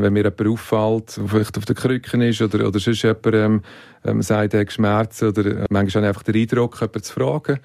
[0.00, 3.62] Wenn mir jemand auffällt, der vielleicht auf den Krücken ist oder, oder sonst jemand ähm,
[4.04, 7.12] ähm, sagt, er hat Schmerzen oder äh, manchmal habe ich einfach den Eindruck, jemanden zu
[7.14, 7.58] fragen.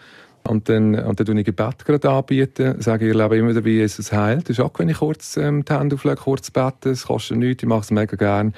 [0.47, 3.75] Und dann, und dann tue ich Gebet gerade anbieten, sage, ich lebe immer wieder, wie
[3.77, 4.49] Jesus heilt.
[4.49, 7.61] Das ist auch, wenn ich kurz ähm, die Hände auflege, kurz bete, es kostet nichts,
[7.61, 8.51] ich mache es mega gerne.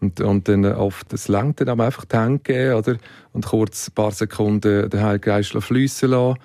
[0.00, 2.96] Und, und dann oft, das lenkt dann aber einfach die Hände geben, oder?
[3.32, 6.40] Und kurz ein paar Sekunden den Heiligen Geist fließen lassen,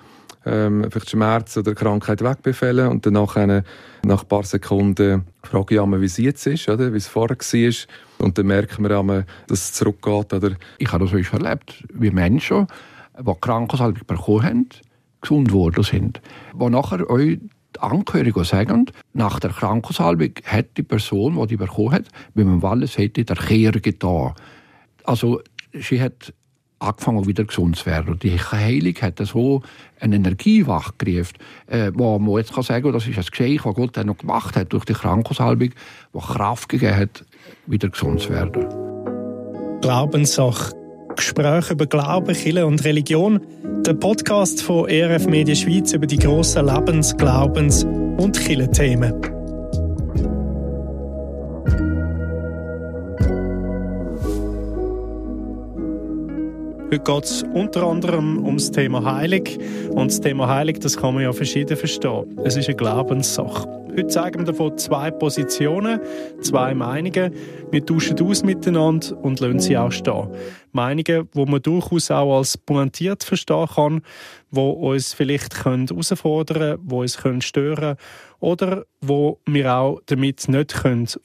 [0.46, 3.64] ähm, vielleicht Schmerz oder Krankheit wegbefehlen und dann nach, eine,
[4.04, 6.92] nach ein paar Sekunden frage ich einmal, wie es jetzt ist, oder?
[6.92, 8.26] Wie es vorher war.
[8.26, 10.52] Und dann merken wir einmal, dass es zurückgeht, oder?
[10.78, 12.66] Ich habe das schon erlebt, wie Menschen,
[13.18, 14.68] die Krankensalbung bekommen haben,
[15.20, 16.20] gesund geworden sind.
[16.54, 17.38] Wo nachher euch
[17.76, 22.62] die Angehörigen sagen, nach der Krankensalbung hat die Person, die die bekommen hat, wie man
[22.62, 24.34] Wallis hätte, der Kehr getan.
[25.04, 25.40] Also,
[25.72, 26.32] sie hat
[26.78, 28.12] angefangen wieder gesund zu werden.
[28.12, 29.62] Und die Heilung hat so
[30.00, 33.96] eine Energie wachgerufen, äh, wo man jetzt kann sagen das ist ein Geschenk, das Gott
[34.04, 35.70] noch gemacht hat durch die Krankensalbung,
[36.14, 37.24] die Kraft gegeben hat,
[37.66, 38.66] wieder gesund zu werden.
[39.80, 40.74] Glaubenssache.
[41.16, 43.40] Gespräche über Glauben, Kirche und Religion.
[43.84, 49.37] Der Podcast von ERF Media Schweiz über die grossen Lebens-, Glaubens- und Kirchenthemen.
[56.90, 59.58] Heute geht es unter anderem um das Thema Heilig.
[59.90, 62.40] Und das Thema Heilig, das kann man ja verschieden verstehen.
[62.44, 63.68] Es ist eine Glaubenssache.
[63.90, 66.00] Heute zeigen wir davon zwei Positionen,
[66.40, 67.34] zwei Meinungen.
[67.70, 70.28] Wir tauschen aus miteinander und lassen sie auch stehen.
[70.72, 74.00] Meinungen, die man durchaus auch als pointiert verstehen kann,
[74.50, 77.96] die uns vielleicht herausfordern können, die uns stören können
[78.40, 80.74] oder wo wir auch damit nicht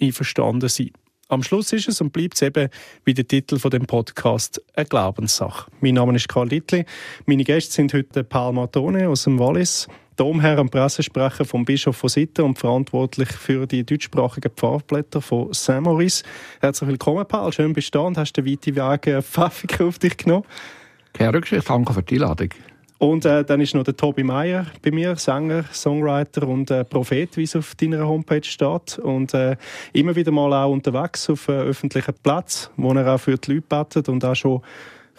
[0.01, 1.02] einverstanden sein können.
[1.33, 2.69] Am Schluss ist es und bleibt es eben,
[3.05, 5.71] wie der Titel von dem Podcast, eine Glaubenssache.
[5.81, 6.85] Mein Name ist Karl Littli.
[7.25, 12.09] Meine Gäste sind heute Paul Matone aus dem Wallis, Domherr und Pressesprecher vom Bischof von
[12.09, 16.23] Sitten und verantwortlich für die deutschsprachigen Pfarrblätter von Saint-Maurice.
[16.61, 17.51] Herzlich willkommen, Paul.
[17.51, 20.45] Schön bist du da und hast den weiten Weg Pfäffiker auf dich genommen.
[21.13, 22.49] Keine Rücksicht, danke für die Einladung.
[23.03, 27.35] Und äh, dann ist noch der Tobi Meyer bei mir, Sänger, Songwriter und äh, Prophet,
[27.35, 28.97] wie es auf deiner Homepage steht.
[28.97, 29.57] Und äh,
[29.91, 33.65] immer wieder mal auch unterwegs auf äh, öffentlichen Plätzen, wo er auch für die Leute
[33.67, 34.61] betet und auch schon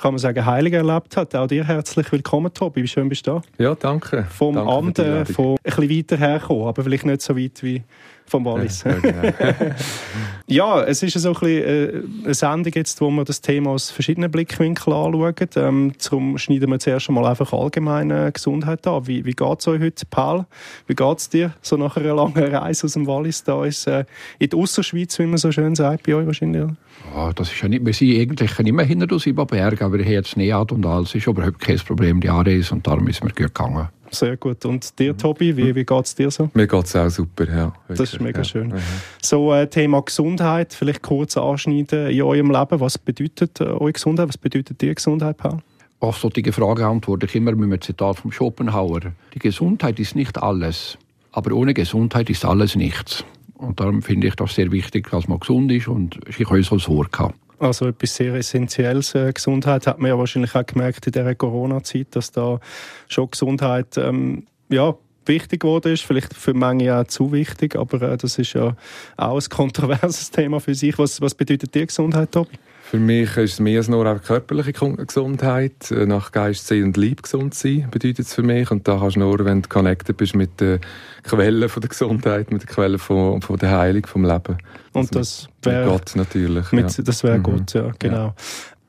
[0.00, 1.36] kann man sagen, heilig erlebt hat.
[1.36, 2.82] Auch dir herzlich willkommen, Tobi.
[2.82, 3.42] Wie schön bist du da?
[3.62, 4.26] Ja, danke.
[4.30, 7.82] Vom danke Amt äh, von ein bisschen weiter herkommen, aber vielleicht nicht so weit wie
[8.26, 8.84] vom Wallis.
[8.84, 9.32] Ja, genau.
[10.46, 13.90] ja, es ist so ein bisschen äh, eine Sendung jetzt, wo wir das Thema aus
[13.90, 15.34] verschiedenen Blickwinkeln anschauen.
[15.56, 19.06] Ähm, zum schneiden wir zuerst einmal einfach allgemeine Gesundheit an.
[19.06, 20.46] Wie, wie geht es euch heute, Paul?
[20.86, 24.04] Wie geht es dir so nach einer langen Reise aus dem Wallis da ist, äh,
[24.38, 26.70] in die Ausserschweiz, wie man so schön sagt, bei euch wahrscheinlich?
[27.14, 29.98] Ja, das ist ja nicht, wir sind eigentlich nicht mehr hinter uns über Berg, aber
[29.98, 33.30] habe jetzt Nähe und alles ist überhaupt kein Problem, die Anreise und darum ist mir
[33.30, 33.88] gut gegangen.
[34.14, 34.64] Sehr gut.
[34.64, 36.50] Und dir, Tobi, wie, wie geht es dir so?
[36.54, 37.72] Mir geht es auch super, ja.
[37.86, 37.98] Wirklich.
[37.98, 38.44] Das ist mega ja.
[38.44, 38.68] schön.
[38.68, 38.74] Mhm.
[39.22, 42.80] So, äh, Thema Gesundheit, vielleicht kurz anschneiden in eurem Leben.
[42.80, 44.28] Was bedeutet äh, eure Gesundheit?
[44.28, 45.58] Was bedeutet dir Gesundheit, Paul?
[46.00, 49.00] Auf solche Frage antworte ich immer mit einem Zitat vom Schopenhauer.
[49.32, 50.98] Die Gesundheit ist nicht alles,
[51.32, 53.24] aber ohne Gesundheit ist alles nichts.
[53.54, 56.78] Und darum finde ich das sehr wichtig, dass man gesund ist und sich auch so
[56.78, 57.34] Sorge hat.
[57.58, 59.14] Also etwas sehr Essentielles.
[59.14, 62.60] Äh, Gesundheit hat man ja wahrscheinlich auch gemerkt in dieser Corona-Zeit, dass da
[63.08, 64.94] schon Gesundheit ähm, ja,
[65.26, 66.02] wichtig geworden ist.
[66.02, 68.76] Vielleicht für manche auch zu wichtig, aber äh, das ist ja
[69.16, 70.98] auch ein kontroverses Thema für sich.
[70.98, 72.56] Was, was bedeutet dir Gesundheit, Tobi?
[72.86, 75.90] Für mich ist es mehr als nur körperliche Gesundheit.
[75.90, 78.70] Äh, nach Geist, Seele und Leib gesund sein bedeutet es für mich.
[78.70, 80.80] Und da kannst du nur, wenn du connected bist mit den
[81.22, 84.58] Quellen von der Gesundheit, mit den Quellen von, von der Heilung, vom Leben.
[84.92, 86.70] Und also das wäre Gott natürlich.
[86.72, 87.04] Mit, ja.
[87.04, 87.42] Das wäre mhm.
[87.42, 88.26] Gott, ja, genau.
[88.26, 88.34] Ja.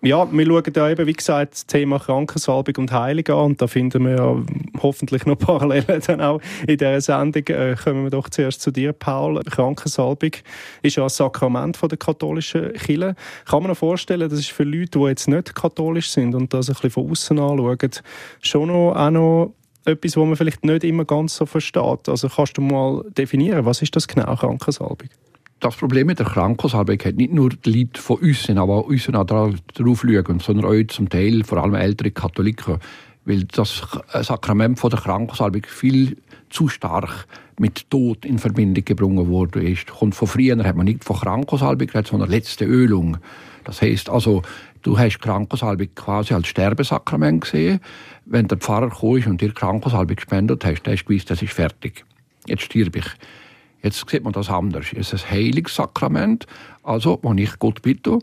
[0.06, 3.66] Ja, wir schauen da eben, wie gesagt, das Thema Krankensalbung und Heilung an und da
[3.66, 4.36] finden wir ja
[4.84, 7.42] hoffentlich noch Parallelen dann auch in dieser Sendung.
[7.48, 9.42] Äh, kommen wir doch zuerst zu dir, Paul.
[9.44, 10.30] Krankensalbung
[10.84, 13.16] ist ja ein Sakrament von der katholischen Kirche.
[13.46, 16.70] Kann man sich vorstellen, das ist für Leute, die jetzt nicht katholisch sind und das
[16.70, 17.90] ein bisschen von außen anschauen,
[18.42, 19.54] schon noch, auch noch
[19.86, 22.08] etwas, was man vielleicht nicht immer ganz so versteht.
[22.10, 25.10] Also kannst du mal definieren, was ist das genau, Krankensalbung?
[25.60, 29.06] Das Problem mit der Krankensalbung hat nicht nur die Leute von uns, aber auch uns
[29.06, 32.78] darauf schauen, sondern auch zum Teil vor allem ältere Katholiken.
[33.24, 33.82] Weil das
[34.22, 36.18] Sakrament von der Krankensalbung viel
[36.50, 37.28] zu stark
[37.58, 40.02] mit Tod in Verbindung gebracht worden ist.
[40.02, 43.18] Und von früher hat man nicht von Krankensalbung geredet, sondern letzte Ölung.
[43.64, 44.44] Das heißt also,
[44.84, 47.80] du hast Krankensalbung quasi als Sterbesakrament gesehen.
[48.26, 51.54] Wenn der Pfarrer kam und dir Krankensalbung gespendet hast, dann hast du gewusst, das ist
[51.54, 52.06] fertig.
[52.46, 53.06] Jetzt stirb ich.
[53.86, 54.88] Jetzt sieht man das anders.
[54.96, 56.48] Es ist ein Heilungssakrament.
[56.82, 58.18] Also, wenn ich Gott bitte,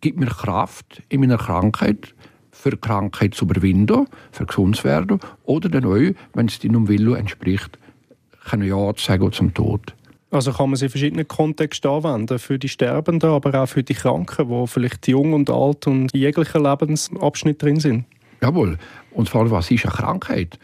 [0.00, 2.12] gib mir Kraft in meiner Krankheit,
[2.50, 7.14] für Krankheit zu überwinden, für gesund zu werden, oder dann auch, wenn es deinem Willen
[7.14, 7.78] entspricht,
[8.46, 9.94] kann Ja sagen zum Tod.
[10.32, 13.94] Also kann man sie in verschiedenen Kontexten anwenden, für die Sterbenden, aber auch für die
[13.94, 18.06] Kranken, die vielleicht jung und alt und in jeglichen Lebensabschnitt drin sind.
[18.42, 18.76] Jawohl.
[19.12, 20.58] Und zwar, was ist eine Krankheit?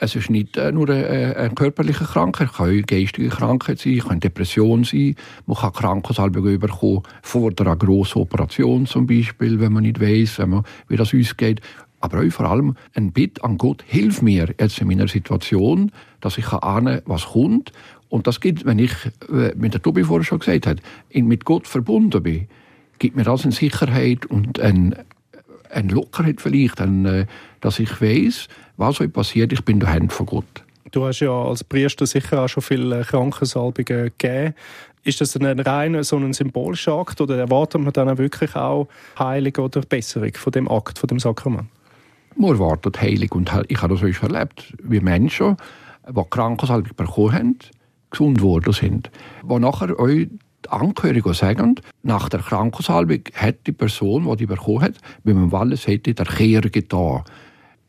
[0.00, 3.98] Es ist nicht äh, nur eine, eine, körperliche Krankheit, es kann eine geistige Krankheit sein,
[3.98, 5.16] es kann Depression sein,
[5.46, 10.40] man kann Krankensalbe bekommen vor einer grossen Operation zum Beispiel, wenn man nicht weiß,
[10.88, 11.60] wie das ausgeht.
[12.00, 15.90] Aber auch vor allem ein Bitt an Gott, hilf mir jetzt in meiner Situation,
[16.20, 17.72] dass ich ahne, was kommt.
[18.08, 18.92] Und das gibt, wenn ich,
[19.28, 20.78] wie äh, der Tobi vorher schon gesagt hat,
[21.12, 22.46] mit Gott verbunden bin,
[22.98, 25.04] gibt mir das eine Sicherheit und eine,
[25.70, 27.26] eine Lockerheit vielleicht, eine,
[27.60, 30.64] dass ich weiß, was euch passiert, ich bin der Hand von Gott.
[30.90, 34.54] Du hast ja als Priester sicher auch schon viele Krankensalbungen gegeben.
[35.04, 38.88] Ist das ein rein so ein symbolischer Akt oder erwartet man dann wirklich auch
[39.18, 41.68] Heilung oder Besserung von dem Akt, von dem Sakrament?
[42.36, 45.56] Man erwartet Heilung und ich habe das auch schon erlebt, wie Menschen,
[46.08, 47.58] die Krankensalbung bekommen haben,
[48.10, 49.10] gesund geworden sind.
[49.42, 49.98] Wo nachher
[50.70, 54.94] euch die sagen, nach der Krankensalbung hat die Person, die die bekommen hat,
[55.24, 57.22] wie man alles hätte, der Kehr getan.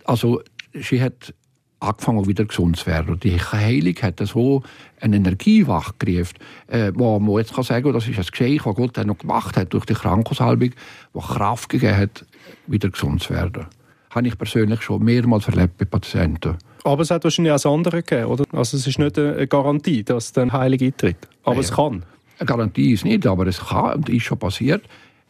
[0.05, 0.41] Also
[0.73, 1.33] sie hat
[1.79, 3.19] angefangen wieder gesund zu werden.
[3.19, 4.63] Die Heilung hat so
[4.99, 6.37] eine Energie wachgerufen,
[6.67, 9.73] äh, wo man jetzt kann sagen das ist ein Geschenk, das Gott noch gemacht hat
[9.73, 12.25] durch die Krankensalbung, die Kraft gegeben hat,
[12.67, 13.65] wieder gesund zu werden.
[14.09, 16.57] Das habe ich persönlich schon mehrmals erlebt bei Patienten.
[16.83, 18.45] Aber es hat wahrscheinlich auch andere gegeben, oder?
[18.51, 21.17] Also es ist nicht eine Garantie, dass dann Heilig eintritt.
[21.43, 22.03] Aber ja, es kann.
[22.39, 24.83] Eine Garantie ist nicht, aber es kann und ist schon passiert.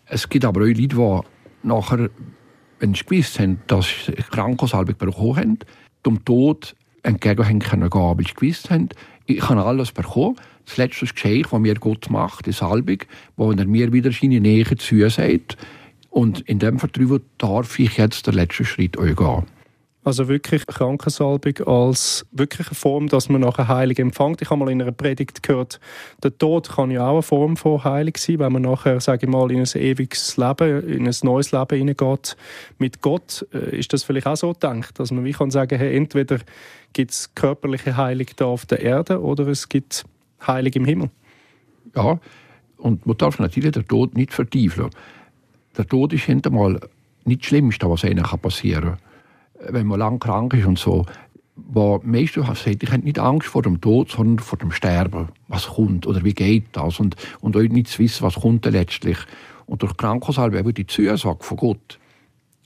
[0.05, 1.19] Es gibt aber auch Leute, die
[1.63, 2.09] nachher
[2.79, 5.59] wenn sie gewusst haben, dass sie Krankensalbung bekommen haben,
[6.05, 8.89] dem Tod entgegenhängen können gehen, weil sie gewusst haben,
[9.25, 10.35] ich habe alles bekommen.
[10.65, 12.99] Das letzte Geschenk, das mir Gott macht, die Salbung,
[13.35, 15.57] wo er mir wieder seine Nähe zusagt.
[16.09, 19.43] Und in dem Vertrauen darf ich jetzt den letzten Schritt euch gehen.
[20.01, 24.41] Also wirklich Krankensalbung als wirkliche Form, dass man nachher Heilig empfängt.
[24.41, 25.81] Ich habe mal in einer Predigt gehört,
[26.23, 29.31] der Tod kann ja auch eine Form von Heilig sein, wenn man nachher, sage ich
[29.31, 32.37] mal, in ein ewiges Leben, in ein neues Leben hineingeht
[32.77, 33.45] mit Gott.
[33.53, 36.39] Äh, ist das vielleicht auch so gedacht, dass man wie kann sagen, hey, entweder
[36.93, 40.05] gibt es körperliche Heilig da auf der Erde oder es gibt
[40.47, 41.09] Heilig im Himmel?
[41.93, 42.19] Ja,
[42.77, 44.89] und man darf natürlich den Tod nicht vertiefen.
[45.77, 46.79] Der Tod ist hintermal
[47.25, 49.08] nicht das Schlimmste, was einem passieren kann
[49.67, 51.05] wenn man lang krank ist und so,
[51.55, 55.29] wo meistens sagt, ich habe nicht Angst vor dem Tod, sondern vor dem Sterben.
[55.47, 56.99] Was kommt oder wie geht das?
[56.99, 59.17] Und, und euch nicht zu wissen, was kommt denn letztlich.
[59.65, 61.99] Und durch Krankensalbe eben die Zusage von Gott.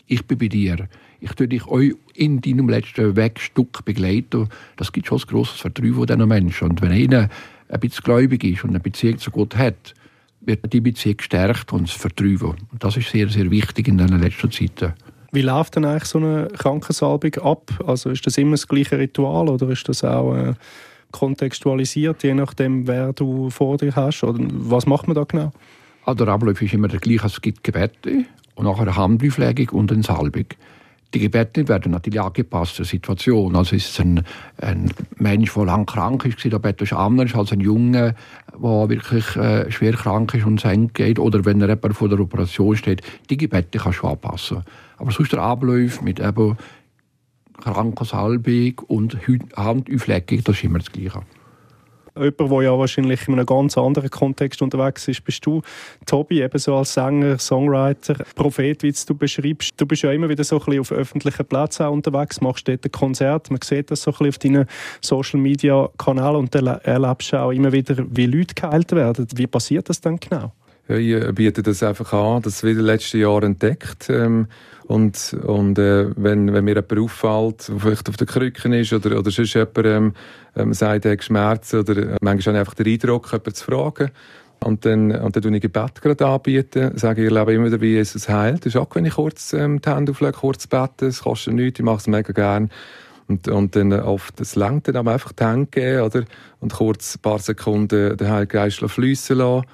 [0.06, 0.88] Ich bin bei dir.
[1.20, 4.50] Ich tue dich euch in deinem letzten Wegstück begleiten.
[4.76, 6.70] Das gibt schon ein grosses Vertrauen von diesen Menschen.
[6.70, 7.30] Und wenn einer
[7.70, 9.94] ein bisschen gläubig ist und eine Beziehung zu Gott hat,
[10.42, 12.58] wird die Beziehung gestärkt und das Vertrauen.
[12.72, 14.94] Und das ist sehr, sehr wichtig in diesen letzten Zeiten.
[15.34, 17.72] Wie läuft denn eigentlich so eine Krankensalbung ab?
[17.88, 20.54] Also ist das immer das gleiche Ritual oder ist das auch äh,
[21.12, 24.24] kontextualisiert, je nachdem, wer du vor dir hast?
[24.24, 25.52] Oder was macht man da genau?
[26.06, 27.26] Also der Ablauf ist immer der gleiche.
[27.26, 30.46] Es gibt Gebete und nachher eine Handauflegung und eine Salbung.
[31.16, 33.56] Die Gebete werden natürlich angepasst der Situation.
[33.56, 34.24] Also ist es ein,
[34.58, 38.16] ein Mensch, der lang krank ist, der betet anders als ein Junge,
[38.52, 41.18] der wirklich äh, schwer krank ist und es geht.
[41.18, 43.02] Oder wenn er vor der Operation steht.
[43.30, 44.64] Die Gebete kann schon anpassen.
[45.04, 46.58] Aber sonst der Ablauf mit eben
[47.62, 49.18] Krankensalbung und
[49.54, 51.24] Handauflegung, das ist immer das Gleiche.
[52.16, 55.62] Jemand, der ja wahrscheinlich in einem ganz anderen Kontext unterwegs ist, bist du,
[56.06, 59.72] Tobi, eben so als Sänger, Songwriter, Prophet, wie du beschreibst.
[59.76, 62.92] Du bist ja immer wieder so ein bisschen auf öffentlichen Plätzen unterwegs, machst dort ein
[62.94, 64.66] Konzert, man sieht das so ein bisschen auf deinen
[65.02, 69.28] Social-Media-Kanälen und dann erlebst du auch immer wieder, wie Leute geheilt werden.
[69.36, 70.54] Wie passiert das dann genau?
[70.88, 74.10] Ja, ich biete das einfach an, das wieder letzte Jahr entdeckt.
[74.10, 74.48] Ähm,
[74.86, 79.32] und, und äh, wenn, wenn mir jemand auffällt, vielleicht auf den Krücken ist oder, oder
[79.32, 80.14] sonst jemand ähm,
[80.56, 83.64] ähm, sagt, er hat Schmerzen oder äh, manchmal habe ich einfach den Eindruck, jemanden zu
[83.66, 84.12] fragen.
[84.60, 87.82] Und dann, und dann tue ich Gebet gerade anbieten, sage ich, ich lebe immer wieder,
[87.82, 88.66] wie Jesus heilt.
[88.66, 91.80] Das ist auch, wenn ich kurz ähm, die Hände auflege, kurz bete, es kostet nichts,
[91.80, 92.70] ich mache es mega gerne.
[93.28, 96.24] Und, und dann oft, es langt dann aber einfach die Hände geben, oder?
[96.60, 99.66] Und kurz ein paar Sekunden den Heiligen Geist fließen lassen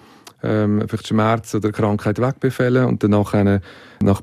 [0.44, 3.62] ähm, vielleicht Schmerz oder Krankheit wegbefehlen und dann nach ein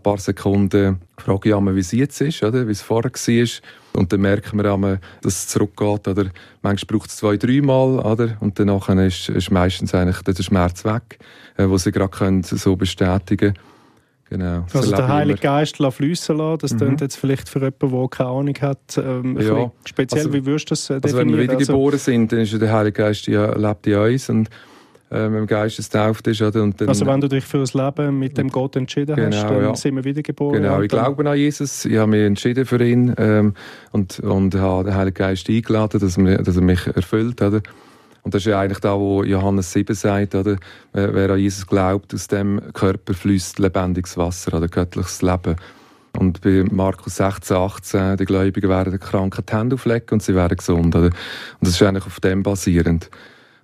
[0.03, 2.67] paar Sekunden frage ich einmal, wie es jetzt ist, oder?
[2.67, 4.01] wie es vorher war.
[4.01, 6.07] Und dann merken wir einmal, dass es zurückgeht.
[6.09, 6.27] Oder
[6.63, 7.99] manchmal braucht es zwei, dreimal.
[8.01, 8.37] Oder?
[8.41, 11.19] Und dann ist, ist meistens eigentlich der Schmerz weg,
[11.57, 13.55] äh, wo sie gerade so bestätigen können.
[14.29, 14.67] Genau.
[14.73, 16.79] Also der Heilige Geist fließen lassen, das mhm.
[16.79, 19.71] klingt jetzt vielleicht für jemanden, der keine Ahnung hat, ähm, ja.
[19.85, 21.05] speziell, also, wie würdest du das definieren?
[21.05, 24.51] Also wenn wir also, sind, dann ist der Heilige Geist ja, lebt in uns und
[25.11, 26.43] äh, mit dem Geistestauft ist.
[26.43, 26.63] Oder?
[26.63, 29.51] Und dann, also wenn du dich für das Leben mit dem Gott entschieden genau, hast,
[29.51, 29.75] dann ja.
[29.77, 30.63] sind wir wiedergeboren.
[30.63, 33.55] Genau, ich glaube an Jesus, ich habe mich entschieden für ihn ähm,
[33.93, 37.41] und, und habe den Heiligen Geist eingeladen, dass, mir, dass er mich erfüllt.
[37.41, 37.63] Oder?
[38.23, 40.57] Und das ist ja eigentlich da, wo Johannes 7 sagt, oder?
[40.93, 45.55] Wer an Jesus glaubt, aus dem Körper fließt lebendiges Wasser, oder göttliches Leben.
[46.19, 50.35] Und bei Markus 16, 18, die Gläubigen werden den Kranken die Hände auflegen und sie
[50.35, 50.97] werden gesund.
[50.97, 51.07] Oder?
[51.07, 51.15] Und
[51.61, 53.11] das ist eigentlich auf dem basierend.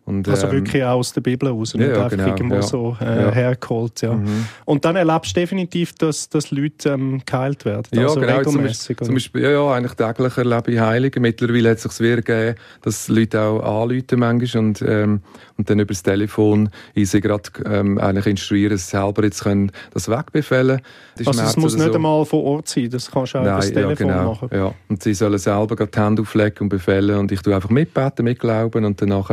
[0.05, 2.63] Und, also ähm, wirklich auch aus der Bibel raus, nicht ja, einfach genau, irgendwo ja,
[2.63, 4.03] so äh, hergeholt.
[4.03, 4.15] Ja.
[4.15, 4.47] Mhm.
[4.65, 7.87] Und dann erlebst du definitiv, dass, dass Leute ähm, geheilt werden.
[7.95, 8.43] Ja, also genau.
[8.43, 11.21] Beispiel, zum Beispiel, ja, ja, eigentlich täglich erlebe ich Heilige.
[11.21, 15.21] Mittlerweile hat es sich wieder gegeben, dass Leute auch anrufen manchmal und, ähm,
[15.57, 19.45] und dann über das Telefon ich sie gerade ähm, eigentlich instruieren, dass sie selber jetzt
[19.45, 20.81] können das wegbefehlen
[21.17, 21.27] können.
[21.27, 21.95] Also es muss nicht so.
[21.95, 24.49] einmal vor Ort sein, das kannst du auch Nein, über das Telefon ja, genau, machen.
[24.53, 24.75] Ja.
[24.89, 28.25] Und sie sollen selber gerade die Hände auflegen und befehlen und ich tue einfach mitbeten,
[28.25, 29.31] mitglauben und danach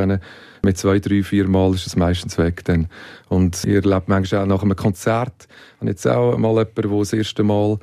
[0.63, 2.63] mit zwei, drei, vier Mal ist es meistens weg.
[2.65, 2.87] Dann.
[3.27, 5.47] Und ihr erlebt manchmal auch nach einem Konzert.
[5.79, 7.79] Und jetzt auch mal jemand, der das erste Mal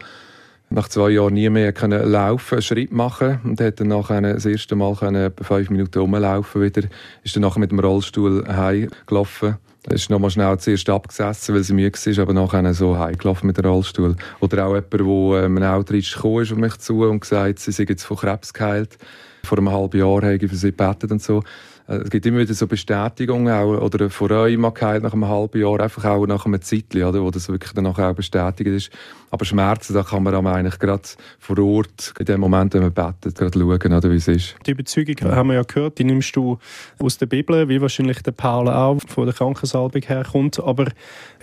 [0.69, 4.47] nach zwei Jahren nie mehr können laufen, einen Schritt machen und hat dann nachher das
[4.47, 6.83] erste Mal können fünf Minuten rumlaufen wieder,
[7.23, 9.57] ist dann nachher mit dem Rollstuhl heimgelaufen.
[9.89, 13.67] Ist nochmal schnell zuerst abgesessen, weil sie müde war, aber nachher so heimgelaufen mit dem
[13.67, 14.17] Rollstuhl.
[14.41, 17.71] Oder auch jemand, der ähm, ein Auto gekommen ist auf mich zu und gesagt, sie
[17.71, 18.99] sind jetzt von Krebs geheilt.
[19.45, 21.45] Vor einem halben Jahr habe ich für sie gebetet und so.
[21.89, 25.81] Äh, es gibt immer wieder so Bestätigungen auch, oder von Rheumigkeit nach einem halben Jahr,
[25.81, 28.91] einfach auch nach einem Zeitchen, oder, wo das wirklich dann auch bestätigt ist.
[29.31, 31.03] Aber Schmerzen, da kann man aber eigentlich gerade
[31.39, 34.57] vor Ort, in dem Moment, wenn man betet, gerade schauen, oder, wie es ist.
[34.67, 35.35] Die Überzeugung ja.
[35.35, 36.59] haben wir ja gehört, die nimmst du
[36.99, 40.61] aus der Bibel, wie wahrscheinlich der Paul auch von der Krankensalbung herkommt.
[40.61, 40.87] Aber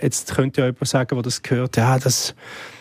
[0.00, 2.34] jetzt könnte ja jemand sagen, der das gehört, ja, das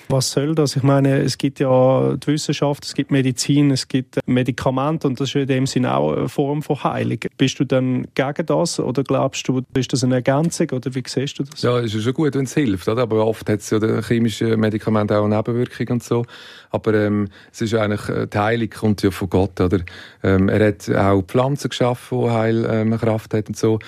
[0.10, 0.76] was soll das?
[0.76, 5.30] Ich meine, es gibt ja die Wissenschaft, es gibt Medizin, es gibt Medikamente und das
[5.30, 7.20] ist in dem Sinne auch eine Form von Heilung.
[7.38, 11.40] Bist du dann gegen das oder glaubst du, ist das eine Ergänzung oder wie siehst
[11.40, 11.62] du das?
[11.62, 13.04] Ja, es ist schon gut, wenn es hilft, oder?
[13.04, 16.26] aber oft hat es ja chemische Medikamente auch eine Nebenwirkung und so.
[16.72, 19.80] Aber ähm, es ist eigentlich, äh, die Heilung kommt ja von Gott, oder?
[20.24, 23.80] Ähm, er hat auch Pflanzen geschaffen, die Heilkraft ähm, haben und so.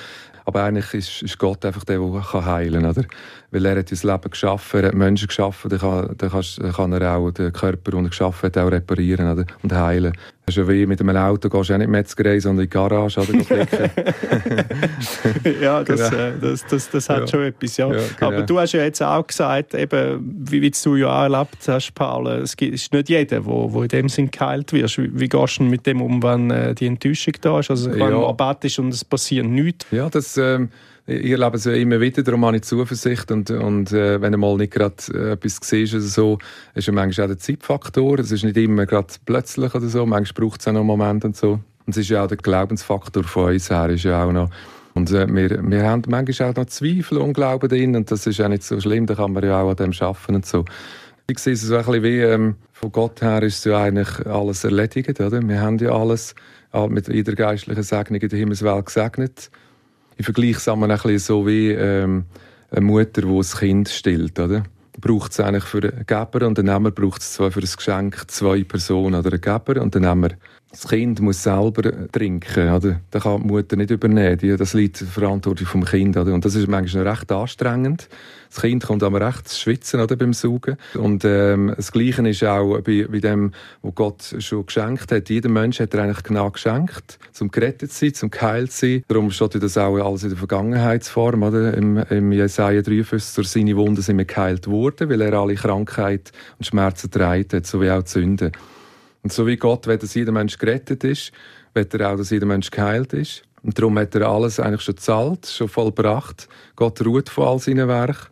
[0.45, 3.05] Aber eigentlich ist, ist Gott einfach der, der heilen kann, oder?
[3.55, 7.15] Weil er hat das Leben geschaffen, er hat Menschen geschaffen, dann kann, dann kann er
[7.15, 9.45] auch den Körper, den er geschaffen hat, auch reparieren oder?
[9.63, 10.11] und heilen.
[10.45, 12.73] Das ist ja wie mit einem Auto, gehst du auch nicht Metzgerei, sondern in die
[12.73, 13.31] Garage oder
[15.61, 16.21] Ja, das, genau.
[16.21, 17.27] äh, das, das, das hat ja.
[17.27, 17.93] schon etwas, ja.
[17.93, 18.27] ja genau.
[18.27, 21.95] Aber du hast ja jetzt auch gesagt, eben, wie, wie du ja auch erlebt hast,
[21.95, 24.97] Paul, es ist nicht jeder, der wo, wo in dem Sinn geheilt wird.
[24.97, 27.71] Wie, wie gehst du mit dem um, wenn äh, die Enttäuschung da ist?
[27.71, 28.35] Also wenn ja.
[28.37, 29.85] man ist und es passiert nichts?
[29.91, 30.35] Ja, das...
[30.35, 30.71] Ähm
[31.07, 34.73] ich erlebe es immer wieder, darum habe ich Zuversicht und, und äh, wenn mal nicht
[34.73, 36.39] gerade äh, etwas siehst oder so,
[36.73, 40.47] ist ja manchmal auch der Zeitfaktor, es ist nicht immer gerade plötzlich oder so, manchmal
[40.47, 41.59] braucht es auch noch einen Moment und so.
[41.85, 44.49] Und es ist ja auch der Glaubensfaktor von uns her, ist ja auch noch
[44.95, 48.41] und äh, wir, wir haben manchmal auch noch Zweifel und Glauben drin und das ist
[48.41, 50.65] auch nicht so schlimm, da kann man ja auch an dem arbeiten und so.
[51.27, 54.63] Ich sehe es so ein bisschen wie, ähm, von Gott her ist ja eigentlich alles
[54.63, 55.41] erledigt, oder?
[55.47, 56.33] Wir haben ja alles
[56.89, 59.49] mit jeder geistlichen Segnung in der Himmelswelt gesegnet
[60.17, 62.25] ich vergleiche es einmal ein bisschen so wie ähm,
[62.71, 64.63] eine Mutter, die ein Kind stillt, oder?
[64.99, 68.29] Braucht es eigentlich für einen Geber und einen Nehmer braucht es zwar für ein Geschenk
[68.31, 70.29] zwei Personen oder einen Geber und einen Nehmer.
[70.75, 72.99] Das Kind muss selber trinken, oder?
[73.09, 74.57] Das kann die Mutter nicht übernehmen.
[74.57, 76.33] Das liegt in der Verantwortung vom Kind, oder?
[76.33, 78.09] Und das ist manchmal recht anstrengend.
[78.49, 80.75] Das Kind kommt aber recht zu schwitzen, oder, beim Saugen.
[80.95, 83.53] Und, ähm, das Gleiche ist auch bei, bei dem,
[83.83, 85.29] was Gott schon geschenkt hat.
[85.29, 89.03] Jeder Mensch hat er eigentlich genau geschenkt, zum gerettet zu sein, zum geheilt zu sein.
[89.07, 91.73] Darum steht das auch alles in der Vergangenheitsform, oder?
[91.73, 96.33] Im, im Jesaja 53, durch seine Wunden sind wir geheilt worden, weil er alle Krankheit
[96.57, 98.51] und Schmerzen getragen hat, sowie auch die Sünden.
[99.25, 101.31] Und so wie Gott will, dass jeder Mensch gerettet ist,
[101.73, 103.41] will er auch, dass jeder Mensch geheilt ist.
[103.63, 106.47] Und darum hat er alles eigentlich schon zahlt, schon vollbracht.
[106.75, 108.27] Gott ruht von all seinen Werken.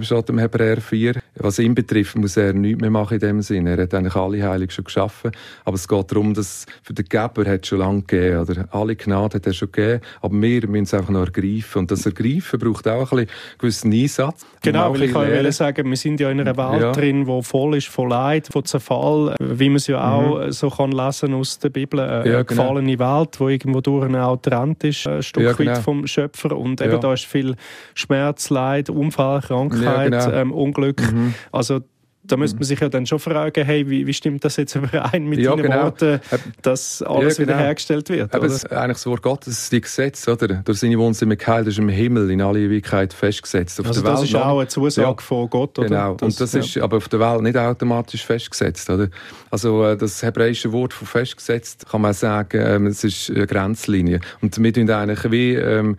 [0.00, 3.72] Steht im Hebräer 4, was ihn betrifft, muss er nichts mehr machen in dem Sinne.
[3.72, 5.30] Er hat eigentlich alle Heiligen schon geschaffen.
[5.62, 8.66] Aber es geht darum, dass für den Geber hat es schon lange gegeben, oder?
[8.70, 10.00] Alle Gnade hat er schon gegeben.
[10.22, 11.80] Aber wir müssen es einfach noch ergreifen.
[11.80, 14.46] Und das Ergreifen braucht auch ein bisschen gewissen Einsatz.
[14.62, 16.92] Genau, weil ich kann ja sagen, wir sind ja in einer Welt ja.
[16.92, 20.52] drin, die voll ist von Leid, von Zerfall, wie man es ja auch mhm.
[20.52, 22.00] so kann lesen aus der Bibel.
[22.00, 22.44] Eine ja, genau.
[22.44, 25.72] gefallene Welt, die irgendwo durch auch getrennt ist, ein Stück ja, genau.
[25.72, 26.56] weit vom Schöpfer.
[26.56, 27.54] Und eben da ist viel
[27.94, 30.36] Schmerz, Leid, Unfall, Krankheit Krankheit, ja, genau.
[30.36, 31.00] ähm, Unglück.
[31.00, 31.34] Mhm.
[31.52, 31.80] Also
[32.26, 35.26] da müsste man sich ja dann schon fragen, hey, wie, wie stimmt das jetzt überein
[35.26, 35.82] mit ja, deinen genau.
[35.84, 36.20] Worten,
[36.62, 37.56] dass alles ja, genau.
[37.56, 38.34] wiederhergestellt wird?
[38.34, 40.48] Aber es, eigentlich das Wort Gottes, die Gesetze, oder?
[40.64, 43.78] Durch seine Wohnung sind wir geheilt, ist im Himmel in alle Ewigkeit festgesetzt.
[43.80, 45.16] Auf also das Welt ist auch eine Zusage ja.
[45.18, 45.88] von Gott, oder?
[45.88, 49.08] Genau, das, und das ist aber auf der Welt nicht automatisch festgesetzt, oder?
[49.50, 54.20] Also äh, das hebräische Wort von festgesetzt, kann man sagen, ähm, es ist eine Grenzlinie.
[54.40, 55.54] Und wir tun eigentlich wie...
[55.54, 55.96] Ähm,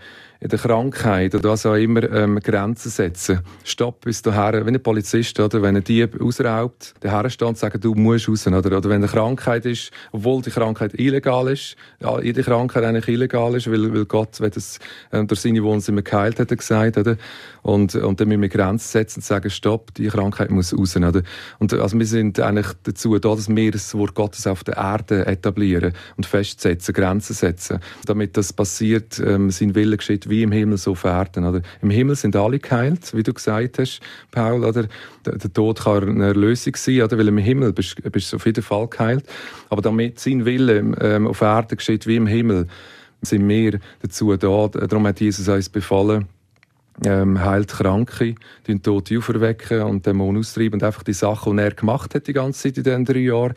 [0.48, 3.42] der Krankheit oder was auch immer ähm, Grenzen setzen.
[3.64, 7.84] Stopp bis daher, wenn ein Polizist oder wenn ein Dieb ausraubt, der hersteht und sagt,
[7.84, 8.46] du musst raus.
[8.48, 13.08] Oder, oder wenn eine Krankheit ist, obwohl die Krankheit illegal ist, ja, jede Krankheit eigentlich
[13.08, 14.80] illegal ist, weil, weil Gott wenn das,
[15.12, 16.98] äh, durch seine Wohnsinn geheilt hat, er gesagt.
[16.98, 17.18] Oder?
[17.62, 20.96] Und, und dann müssen wir Grenzen setzen und sagen, stopp, die Krankheit muss raus.
[20.96, 21.24] Oder?
[21.60, 25.26] Und also wir sind eigentlich dazu da, dass wir das Wort Gottes auf der Erde
[25.26, 27.80] etablieren und festsetzen, Grenzen setzen.
[28.06, 31.06] Damit das passiert, ähm, sein Wille geschieht wie im Himmel, so auf.
[31.06, 31.62] Oder?
[31.82, 34.00] Im Himmel sind alle geheilt, wie du gesagt hast,
[34.32, 34.64] Paul.
[34.64, 34.88] Oder?
[35.26, 37.18] Der, der Tod kann eine Erlösung sein, oder?
[37.18, 37.98] weil im Himmel bist
[38.34, 39.26] du auf jeden Fall geheilt.
[39.70, 42.68] Aber damit sein Wille ähm, auf Erden geschieht wie im Himmel,
[43.22, 44.68] sind wir dazu da.
[44.68, 46.28] Darum hat Jesus uns befallen,
[47.04, 48.36] ähm, heilt Kranke,
[48.68, 52.34] den Tote auferwecken und Dämonen austreiben und einfach die Sachen, die er gemacht hat die
[52.34, 53.54] ganze Zeit in diesen drei Jahren,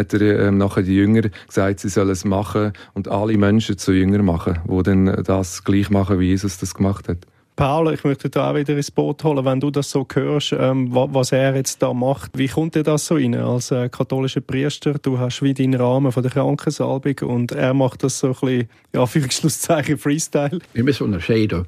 [0.00, 3.92] hat er ähm, nachher die Jünger gesagt, sie sollen es machen und alle Menschen zu
[3.92, 7.18] Jünger machen, die dann das gleich machen, wie Jesus das gemacht hat.
[7.60, 10.88] Paul, ich möchte da auch wieder ins Boot holen, wenn du das so hörst, ähm,
[10.90, 12.38] was er jetzt da macht.
[12.38, 14.94] Wie kommt dir das so rein als äh, katholischer Priester?
[14.94, 18.68] Du hast wie deinen Rahmen von der Krankensalbung und er macht das so ein bisschen,
[18.94, 20.58] ja, Schlusszeichen Freestyle.
[20.72, 21.66] Wir müssen unterscheiden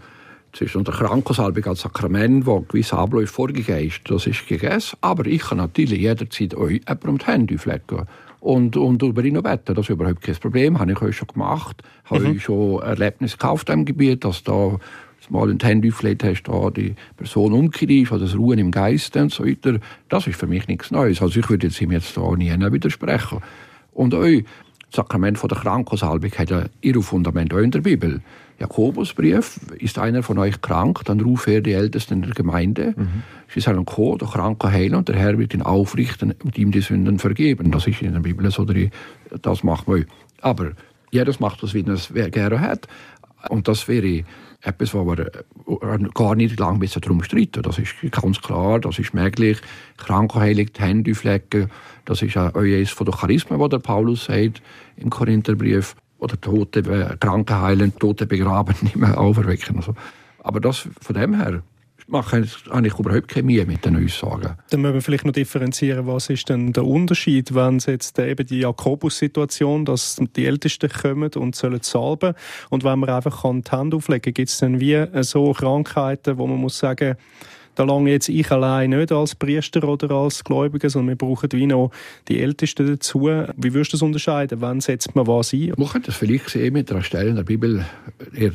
[0.53, 4.99] zwischen der Krankensalbung als Sakrament, wo gewisse Abläufe vorgegeben ist, das ist gegessen.
[5.01, 8.07] Aber ich kann natürlich jederzeit euch jemandem um die Hände auflegen
[8.41, 9.75] und, und über ihn beten.
[9.75, 10.79] Das ist überhaupt kein Problem.
[10.79, 11.83] Habe ich euch schon gemacht.
[12.05, 12.37] Habe mhm.
[12.37, 14.79] ich schon Erlebnisse gekauft im Gebiet, dass da
[15.31, 18.71] mal in die Hände aufgelegt hast, da die Person umgekehrt ist, oder das Ruhen im
[18.71, 19.79] Geist und so weiter.
[20.09, 21.23] Das ist für mich nichts Neues.
[21.23, 23.39] Also ich würde jetzt ihm jetzt da nie widersprechen.
[23.93, 24.45] Und euch,
[24.91, 28.21] das Sakrament von der Krankensalbung hat ja ihr Fundament auch in der Bibel.
[28.63, 32.95] Jakobusbrief, ist einer von euch krank, dann rufe er die Ältesten in der Gemeinde.
[32.97, 33.23] Mhm.
[33.49, 36.81] Sie sollen kommen, der Kranke heilen und der Herr wird ihn aufrichten und ihm die
[36.81, 37.71] Sünden vergeben.
[37.71, 40.05] Das ist in der Bibel so, das machen wir.
[40.41, 40.71] Aber
[41.11, 42.89] jeder macht das, wie er es gerne hat.
[43.49, 44.25] Und das wäre
[44.63, 49.13] etwas, wo wir äh, gar nicht lange darum streiten Das ist ganz klar, das ist
[49.13, 49.59] möglich.
[49.97, 51.69] Krankenheilung, Hände auflegen,
[52.05, 54.63] das ist auch eines von den Charismen, was der Paulus sagt
[54.97, 59.77] im Korintherbrief oder Tote, äh, Kranke heilen, Tote begraben, nicht mehr auferwecken.
[59.77, 59.95] Also.
[60.39, 61.63] Aber das von dem her
[62.09, 64.57] mache ich überhaupt keine Mühe mit den Aussagen.
[64.71, 68.45] Dann müssen wir vielleicht noch differenzieren, was ist denn der Unterschied, wenn es jetzt eben
[68.47, 72.35] die Jakobus-Situation, dass die Ältesten kommen und sollen salben
[72.71, 76.47] und wenn man einfach die Hand auflegen kann, gibt es dann wie so Krankheiten, wo
[76.47, 77.17] man muss sagen,
[77.75, 81.67] da lange jetzt ich allein nicht als Priester oder als Gläubiger, sondern wir brauchen wie
[81.67, 81.91] noch
[82.29, 83.23] die Ältesten dazu.
[83.57, 84.61] Wie würdest du das unterscheiden?
[84.61, 85.73] Wann setzt man was ein?
[85.77, 87.85] Man könnte das vielleicht sehen mit einer Stelle in der Bibel,
[88.35, 88.53] eher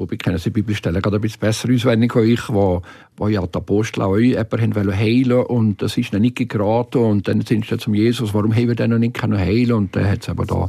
[0.00, 2.80] Wobei kennen Sie Bibelstellen gerade ein bisschen besser auswendig als ich, wo,
[3.18, 7.28] wo ja die Apostel auch jemanden heilen wollten und das ist ihnen nicht geraten und
[7.28, 10.22] dann sind sie zum Jesus, warum haben wir den noch nicht heilen und dann hat
[10.22, 10.68] es aber da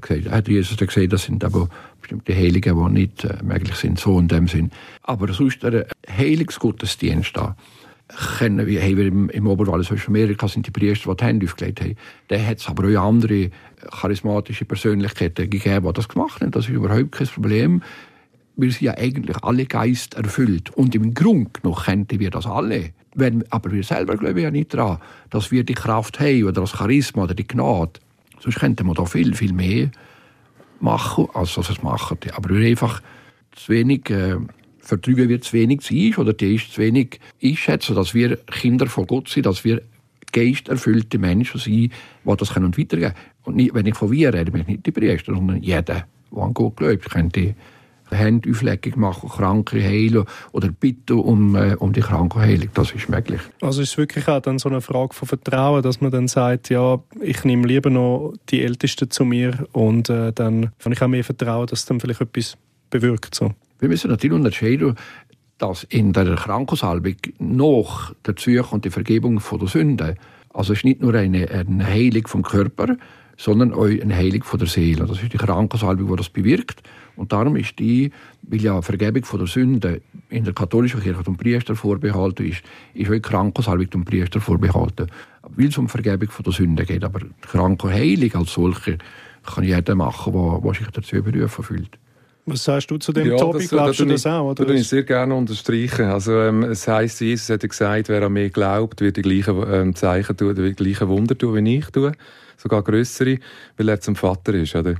[0.00, 1.68] gesagt, hat Jesus dann gesagt, das sind aber
[2.00, 4.70] bestimmte Heiligen, die nicht äh, möglich sind, so in dem Sinn.
[5.02, 7.56] Aber sonst der Heilungsgottesdienst da,
[8.38, 11.80] kennen wir, haben wir im, im Oberwallis Amerika sind die Priester, die die Hände aufgelegt
[11.80, 11.96] haben.
[12.28, 13.50] Dann hat es aber auch andere
[13.90, 16.50] charismatische Persönlichkeiten gegeben, die das gemacht haben.
[16.50, 17.82] Das ist überhaupt kein Problem
[18.58, 20.70] wir sind ja eigentlich alle Geist erfüllt.
[20.70, 22.90] Und im Grund noch kennen wir das alle.
[23.14, 24.98] Wenn, aber wir selber glauben ja nicht daran,
[25.30, 28.00] dass wir die Kraft haben oder das Charisma oder die Gnade.
[28.40, 29.90] Sonst könnten wir da viel, viel mehr
[30.80, 32.18] machen, als was es machen.
[32.34, 33.02] Aber wir einfach
[33.52, 34.36] zu wenig, äh,
[34.80, 39.06] vertrügen wir zu wenig sein oder die ist zu wenig einschätzen, dass wir Kinder von
[39.06, 39.82] Gott sind, dass wir
[40.32, 41.90] geisterfüllte Menschen sind, die
[42.24, 43.14] das können weitergeben können.
[43.44, 46.06] Und nicht, wenn ich von wir rede, bin ich nicht die Priester, sondern jeder, der
[46.42, 47.54] an Gott glaubt, könnte
[48.10, 52.68] Handauflegung machen, Kranke heilen oder bitten um, äh, um die Krankenheilung.
[52.74, 53.40] Das ist möglich.
[53.60, 56.70] Also ist es wirklich auch dann so eine Frage von Vertrauen, dass man dann sagt,
[56.70, 61.08] ja, ich nehme lieber noch die Ältesten zu mir und äh, dann kann ich auch
[61.08, 62.56] mehr vertrauen, dass dann vielleicht etwas
[62.90, 63.34] bewirkt.
[63.34, 63.52] So.
[63.78, 64.96] Wir müssen natürlich unterscheiden,
[65.58, 70.14] dass in der Krankensalbung noch dazu kommt die Vergebung von der Sünde.
[70.54, 72.96] Also es ist nicht nur eine, eine Heilung vom Körper,
[73.36, 75.06] sondern auch eine Heilung von der Seele.
[75.06, 76.82] Das ist die Krankensalbung, die das bewirkt.
[77.18, 80.00] Und darum ist die, weil ja Vergebung von der Sünde
[80.30, 82.62] in der katholischen Kirche dem Priester vorbehalten ist,
[82.94, 85.08] ist auch Krankensalbung dem Priester vorbehalten.
[85.56, 87.04] Weil es um Vergebung von der Sünde geht.
[87.04, 88.98] Aber die Krankenheilung als solche
[89.44, 91.98] kann jeder machen, der sich dazu berufen fühlt.
[92.46, 93.64] Was sagst du zu dem ja, Topic?
[93.64, 94.44] Das, Glaubst da, du das auch?
[94.44, 94.54] Oder?
[94.54, 96.06] Das würde ich sehr gerne unterstreichen.
[96.06, 99.94] Also, ähm, es heisst, Jesus hat gesagt, wer an mich glaubt, wird die gleichen ähm,
[99.94, 102.12] Zeichen tun, die gleichen Wunder tun, wie ich tue.
[102.56, 103.38] Sogar größere,
[103.76, 104.74] weil er zum Vater ist.
[104.74, 104.94] Oder?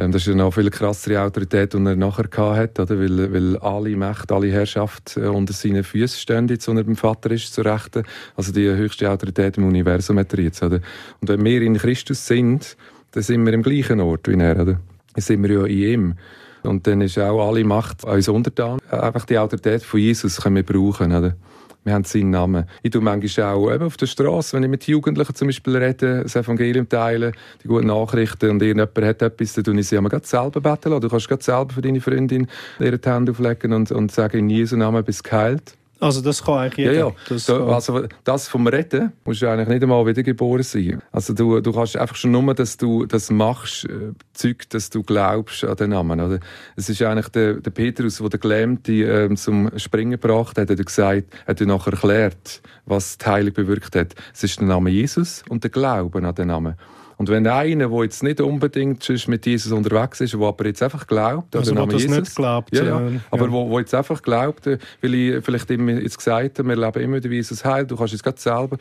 [0.00, 2.98] Ähm, das ist eine noch viel krassere Autorität, die er nachher hatte, oder?
[2.98, 7.30] Weil, weil alle Macht, alle Herrschaft äh, unter seinen Füßen stehen, jetzt, er beim Vater
[7.30, 8.04] ist, zu Rechten.
[8.34, 10.80] Also die höchste Autorität im Universum hat er jetzt, oder?
[11.20, 12.76] Und wenn wir in Christus sind,
[13.10, 14.80] dann sind wir im gleichen Ort wie er, oder?
[15.14, 16.14] Dann sind wir ja in ihm.
[16.62, 18.78] Und dann ist auch alle Macht uns untertan.
[18.90, 21.36] Einfach die Autorität von Jesus können wir brauchen, oder?
[21.84, 22.66] Wir haben seinen Namen.
[22.82, 26.22] Ich tue manchmal auch eben auf der Straße, wenn ich mit Jugendlichen zum Beispiel rede,
[26.22, 30.20] das Evangelium teile, die guten Nachrichten und irgendjemand hat etwas, dann tue ich sie einmal
[30.22, 34.50] selber beten Du kannst selber für deine Freundin ihre Hände auflegen und, und sagen, in
[34.50, 35.74] Jesu Namen bist du geheilt.
[36.00, 36.92] Also das kann eigentlich jeder.
[36.92, 37.12] Ja, ja.
[37.28, 41.02] Das, da, also das vom Reden musst du eigentlich nicht einmal wiedergeboren sein.
[41.12, 45.02] Also du, du kannst einfach schon nur, dass du das machst, äh, Zeug, dass du
[45.02, 46.20] glaubst an den Namen.
[46.20, 46.40] Oder?
[46.74, 50.78] Es ist eigentlich der, der Petrus, der den Gelähmten ähm, zum Springen gebracht hat, hat
[50.78, 54.14] er gesagt, hat er nachher erklärt, was die Heilung bewirkt hat.
[54.32, 56.76] Es ist der Name Jesus und der Glauben an den Namen.
[57.20, 61.06] Und wenn einer, der jetzt nicht unbedingt mit Jesus unterwegs ist, der aber jetzt einfach
[61.06, 63.52] glaubt, also der das Jesus, nicht glaubt, ja, ja, äh, aber ja.
[63.52, 67.02] Wo, wo jetzt einfach glaubt, äh, weil ich vielleicht immer jetzt gesagt habe, wir leben
[67.02, 68.78] immer wieder, wie Jesus heilt, du kannst es gerade selber,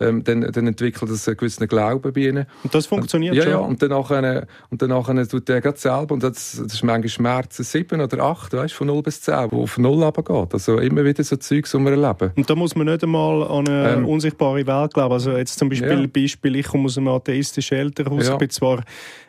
[0.00, 2.46] ähm, dann, dann entwickelt es einen gewissen Glauben bei ihnen.
[2.64, 3.52] Und das funktioniert ja, schon?
[3.52, 4.10] Ja, und danach,
[4.70, 8.54] und danach tut der gerade selber, und das, das ist manchmal Schmerzen sieben oder acht,
[8.54, 10.54] weißt, von null bis zehn, wo auf null runtergeht.
[10.54, 12.30] Also immer wieder so Zeugs, die wir erleben.
[12.36, 15.12] Und da muss man nicht einmal an eine Ähm, unsichtbare Welt glauben.
[15.12, 16.06] Also jetzt zum Beispiel, Ja.
[16.06, 18.32] Beispiel ich komme aus einem atheistischen Elternhaus, Ja.
[18.32, 18.82] ich bin zwar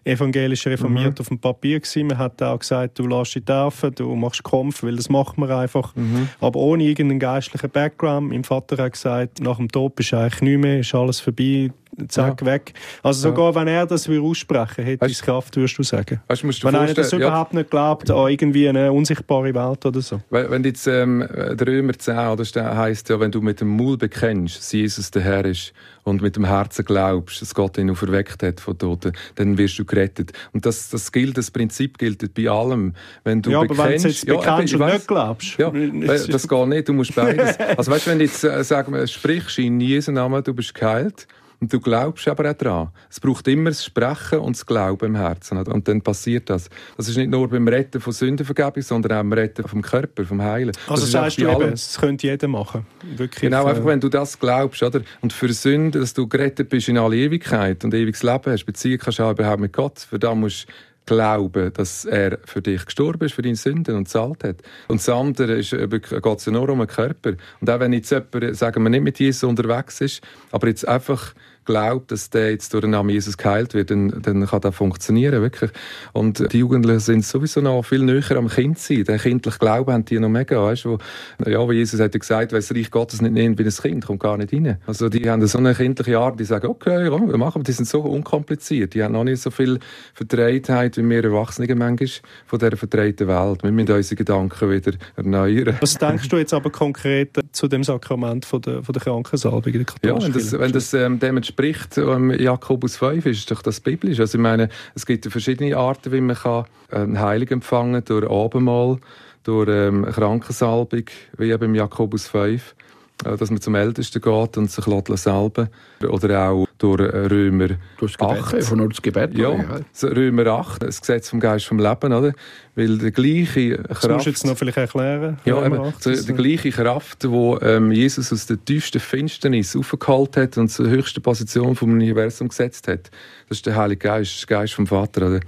[0.03, 4.15] evangelisch reformiert auf dem Papier gewesen, man hat auch gesagt, du lässt dich taufen, du
[4.15, 5.93] machst Kampf, weil das macht man einfach.
[6.39, 8.29] Aber ohne irgendeinen geistlichen Background.
[8.29, 11.71] Mein Vater hat gesagt, nach dem Tod ist eigentlich nichts mehr, ist alles vorbei,
[12.07, 12.73] zack, weg.
[13.01, 16.21] Also sogar wenn er das will aussprechen hätte Weißt- es Kraft, würdest du sagen.
[16.27, 19.53] Weißt, du musst dir Wenn einer das ja, überhaupt nicht glaubt, an irgendwie eine unsichtbare
[19.53, 20.21] Welt oder so.
[20.29, 23.69] Wenn wenn jetzt ähm, der Römer 10 oder da heisst ja, wenn du mit dem
[23.69, 27.89] Mund bekennst, dass Jesus der Herr ist und mit dem Herzen glaubst, dass Gott ihn
[27.89, 30.33] auferweckt hat von Toten, dann wirst du gerettet.
[30.51, 32.93] Und das, das gilt, das Prinzip gilt bei allem.
[33.23, 35.57] Wenn du ja, aber wenn du jetzt ja, bekennst ich und weiss- nicht glaubst.
[35.57, 35.69] Ja,
[36.29, 37.57] das geht nicht, du musst beides.
[37.77, 41.27] Also weißt du, wenn du jetzt, äh, wir, sprichst in Jesu Namen, du bist geheilt,
[41.63, 42.89] und du glaubst aber auch daran.
[43.09, 45.57] Es braucht immer das Sprechen und das Glauben im Herzen.
[45.59, 46.69] Und dann passiert das.
[46.97, 50.41] Das ist nicht nur beim Retten von Sündenvergebung, sondern auch beim Retten vom Körper, vom
[50.41, 50.73] Heilen.
[50.89, 52.85] Also das sagst du eben, das könnte jeder machen.
[53.15, 55.03] Wirklich, Genau, äh, einfach wenn du das glaubst, oder?
[55.21, 58.97] Und für Sünde, dass du gerettet bist in alle Ewigkeit und ewiges Leben hast, Beziehung
[58.97, 59.99] kannst du auch überhaupt mit Gott.
[59.99, 60.73] Für da musst du
[61.05, 64.57] glauben, dass er für dich gestorben ist, für deine Sünden und zahlt hat.
[64.87, 67.33] Und das andere ist, äh, geht es ja nur um den Körper.
[67.59, 70.21] Und auch wenn jetzt jemand, sagen wir nicht mit Jesus unterwegs ist,
[70.51, 71.33] aber jetzt einfach
[71.65, 75.41] glaubt, dass der jetzt durch den Namen Jesus geheilt wird, dann, dann kann das funktionieren,
[75.41, 75.71] wirklich.
[76.13, 79.03] Und die Jugendlichen sind sowieso noch viel näher am Kind sein.
[79.03, 80.97] Den kindlichen Glauben haben die noch mega, weißt du,
[81.45, 84.05] ja, wie Jesus hat ja gesagt, wer das Reich Gottes nicht nimmt wie ein Kind,
[84.05, 84.77] kommt gar nicht rein.
[84.85, 87.71] Also die haben so eine kindliche Art, die sagen, okay, ja, wir machen, aber die
[87.71, 88.93] sind so unkompliziert.
[88.93, 89.79] Die haben noch nicht so viel
[90.13, 92.09] Verdrehtheit, wie wir Erwachsene manchmal
[92.45, 93.63] von dieser verdrehten Welt.
[93.63, 95.77] Wir müssen unsere Gedanken wieder erneuern.
[95.81, 99.85] Was denkst du jetzt aber konkret zu dem Sakrament von der, von der Krankensalbung in
[99.85, 103.79] der Ja, wenn das, wenn das ähm, dem entspricht, ähm, Jakobus 5, ist doch das
[103.79, 104.19] biblisch.
[104.19, 108.97] Also ich meine, es gibt verschiedene Arten, wie man kann ähm, Heilung empfangen durch Abendmahl,
[109.43, 111.05] durch ähm, Krankensalbung,
[111.37, 112.82] wie eben Jakobus 5, äh,
[113.23, 115.69] dass man zum Ältesten geht und sich lässt salben
[116.07, 118.53] Oder auch durch äh, Römer durch das Gebet, 8.
[118.55, 119.37] einfach nur das Gebet.
[119.37, 120.07] Ja, ja.
[120.09, 122.33] Römer 8, das Gesetz vom Geist vom Leben, oder?
[122.75, 124.25] Weil die gleiche das musst du Kraft...
[124.25, 125.37] jetzt noch vielleicht erklären.
[125.45, 128.99] Ja, eben, 8, so, das, die äh, gleiche Kraft, die ähm, Jesus aus der tiefsten
[128.99, 133.11] Finsternis aufgeholt hat und zur höchsten Position vom Universum gesetzt hat.
[133.49, 135.27] Das ist der Heilige Geist, der Geist vom Vater.
[135.27, 135.39] Oder?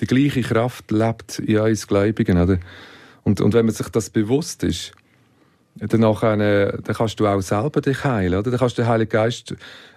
[0.00, 2.38] Die gleiche Kraft lebt in uns Gläubigen.
[2.38, 2.58] Oder?
[3.22, 4.92] Und, und wenn man sich das bewusst ist,
[5.78, 8.38] dann, nachher, dann kannst du auch selber dich heilen.
[8.38, 8.50] Oder?
[8.50, 9.54] Dann kannst du den Heiligen Geist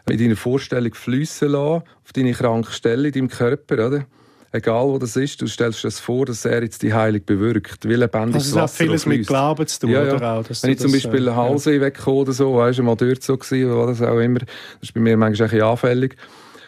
[0.10, 3.88] in deiner Vorstellung fließen lassen, auf deine kranke Stelle in deinem Körper.
[3.88, 4.06] Oder?
[4.52, 7.88] Egal wo das ist, du stellst dir das vor, dass er jetzt die Heilung bewirkt.
[7.88, 9.28] Wie lebendiges Also es hat vieles mit.
[9.28, 10.16] Glauben zu tun, Ja, ja.
[10.16, 10.46] oder auch?
[10.62, 13.38] Wenn ich zum Beispiel äh, einen Halsee wegkomme oder so, weißt du, mal dort so
[13.38, 14.50] gewesen, oder was auch immer, das
[14.82, 16.16] ist bei mir manchmal ein bisschen anfällig.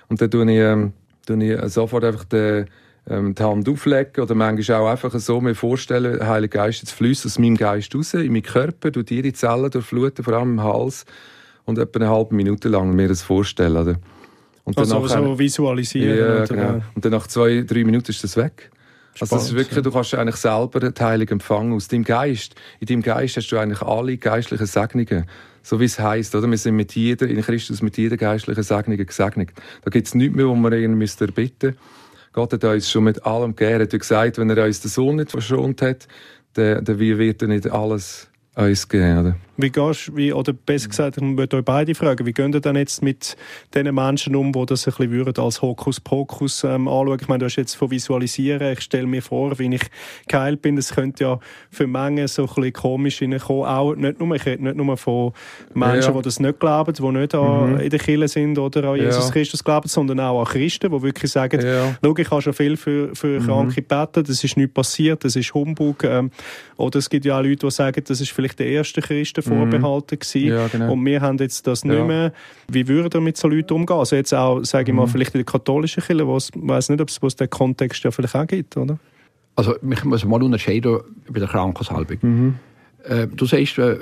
[0.09, 0.93] Und dann tue ich, ähm,
[1.25, 2.67] tue ich sofort einfach den,
[3.09, 6.91] ähm, die Hand auflegen oder manchmal auch einfach so mir vorstellen, der Heilige Geist, jetzt
[6.91, 10.63] fließt aus meinem Geist raus, in meinen Körper, tut ihre Zellen durchfluten, vor allem im
[10.63, 11.05] Hals,
[11.65, 13.77] und etwa eine halbe Minute lang mir das vorstellen.
[13.77, 13.95] Oder?
[14.63, 16.17] Und Also nachher- so visualisieren.
[16.17, 16.77] ja, genau.
[16.77, 18.71] äh, Und dann nach zwei, drei Minuten ist das weg.
[19.19, 19.81] Also das ist Spannend, wirklich, ja.
[19.81, 22.55] du kannst eigentlich selber die Heilung empfangen aus deinem Geist.
[22.79, 25.25] In deinem Geist hast du eigentlich alle geistlichen Segnungen.
[25.63, 26.49] So wie es heisst, oder?
[26.49, 29.49] Wir sind mit jeder, in Christus mit jeder geistlichen Segnung gesegnet.
[29.83, 31.75] Da gibt es nichts mehr, wo wir irgendwie müssen erbitten
[32.33, 33.79] Gott hat uns schon mit allem gegeben.
[33.79, 36.07] Er hat gesagt, wenn er uns den Sohn nicht verschont hat,
[36.53, 39.35] dann, dann wird er nicht alles uns geben, oder?
[39.57, 42.75] Wie gehst wie, oder besser gesagt, ich würde euch beide fragen, wie gehen ihr dann
[42.77, 43.35] jetzt mit
[43.75, 47.19] den Menschen um, die das ein bisschen würden als Hokuspokus ähm, anschauen?
[47.21, 49.83] Ich meine, du hast jetzt von Visualisieren, ich stelle mir vor, wenn ich
[50.27, 54.35] geheilt bin, das könnte ja für Mengen so ein bisschen komisch hineinkommen, auch nicht nur,
[54.35, 55.33] ich rede nicht nur von
[55.73, 56.17] Menschen, ja.
[56.17, 57.77] die das nicht glauben, die nicht mhm.
[57.77, 59.31] in der Kirche sind oder an Jesus ja.
[59.31, 61.95] Christus glauben, sondern auch an Christen, die wirklich sagen, ja.
[62.03, 63.45] schau, ich habe schon viel für, für mhm.
[63.45, 66.03] Kranke gebeten, das ist nichts passiert, das ist Humbug.
[66.03, 66.31] Ähm,
[66.77, 70.19] oder es gibt ja auch Leute, die sagen, das ist vielleicht der erste Christen vorbehalten
[70.19, 70.47] gewesen.
[70.47, 70.93] Ja, genau.
[70.93, 72.33] Und wir haben jetzt das nicht mehr.
[72.69, 73.97] Wie würde ihr mit so Leuten umgehen?
[73.97, 75.09] Also jetzt auch, sage ich mal, mhm.
[75.09, 78.35] vielleicht in der katholischen Kirche, wo es, weiß nicht, ob es den Kontext ja vielleicht
[78.35, 78.97] auch gibt, oder?
[79.55, 82.17] Also, ich muss mal unterscheiden bei der Krankensalbung.
[82.21, 82.55] Mhm.
[83.03, 83.97] Äh, du sagst, äh,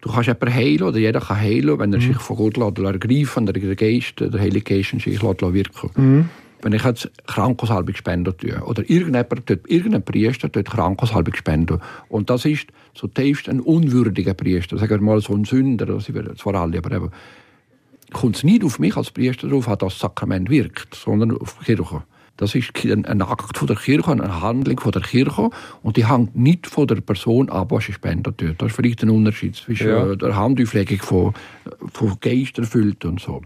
[0.00, 2.02] du kannst jemanden heilen, oder jeder kann heilen, wenn er mhm.
[2.02, 6.28] sich von Gott ergreifen lässt, der Geist, der Heilige Geist in sich wirken mhm
[6.62, 12.30] wenn ich jetzt Krankenhaushalbung spende tue, oder irgendjemand dort, irgendein Priester dort Krankenhaushalbung spende, und
[12.30, 16.54] das ist zutiefst ein unwürdiger Priester, sagen wir mal so ein Sünder, das sind zwar
[16.56, 17.10] alle, aber eben,
[18.12, 21.74] kommt es nicht auf mich als Priester drauf, hat das Sakrament wirkt, sondern auf die
[21.76, 22.02] Kirche.
[22.38, 25.50] Das ist ein Akt von der Kirche, eine Handlung von der Kirche
[25.82, 28.40] und die hängt nicht von der Person ab, was sie spendet.
[28.58, 30.14] Das ist vielleicht ein Unterschied zwischen ja.
[30.14, 31.34] der Handauflegung von,
[31.92, 33.42] von Geist erfüllt und so.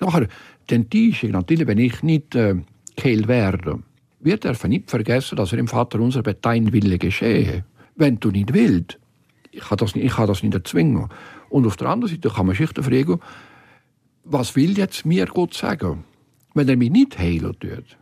[0.00, 0.28] Nachher,
[0.70, 2.56] den Tisch, natürlich, wenn ich nicht äh,
[2.96, 3.82] geheilt werde,
[4.20, 7.64] wir dürfen nicht vergessen, dass er im Vater unser dein Wille geschehe.
[7.94, 8.98] Wenn du nicht willst,
[9.52, 11.08] ich kann das nicht, ich kann das nicht erzwingen.
[11.48, 13.20] Und auf der anderen Seite kann man sich fragen,
[14.24, 16.04] was will jetzt mir Gott sagen,
[16.54, 17.96] wenn er mich nicht heilen tut?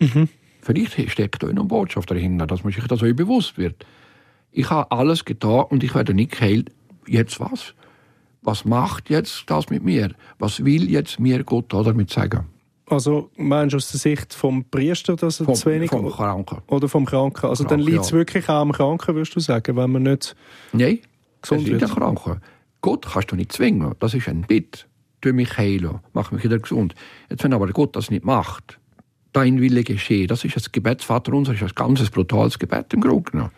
[0.00, 0.28] Mhm.
[0.60, 3.86] Vielleicht steckt da eine Botschaft dahinter, dass man sich das auch bewusst wird.
[4.50, 6.70] Ich habe alles getan und ich werde nicht geheilt.
[7.06, 7.74] Jetzt was?
[8.44, 10.10] Was macht jetzt das mit mir?
[10.38, 12.46] Was will jetzt mir Gott damit sagen?
[12.86, 15.90] Also meinst du aus der Sicht vom Priester, dass er vom, zu wenig...
[15.90, 16.58] Vom Kranken.
[16.66, 17.46] Oder vom Kranken.
[17.46, 18.18] Also Kranken, dann liegt es ja.
[18.18, 20.36] wirklich auch am Kranken, würdest du sagen, wenn man nicht
[20.72, 20.98] Nein,
[21.40, 21.80] gesund wird?
[21.80, 22.40] Nein, Kranken.
[22.82, 23.94] Gott kannst du nicht zwingen.
[23.98, 24.86] Das ist ein Bitt.
[25.22, 26.94] Tu mich heilen, mach mich wieder gesund.
[27.30, 28.78] Jetzt, wenn aber Gott das nicht macht,
[29.32, 33.30] dein Wille geschehe, das ist das Gebetsvater unser, ist ein ganz brutales Gebet im Grunde
[33.30, 33.50] genommen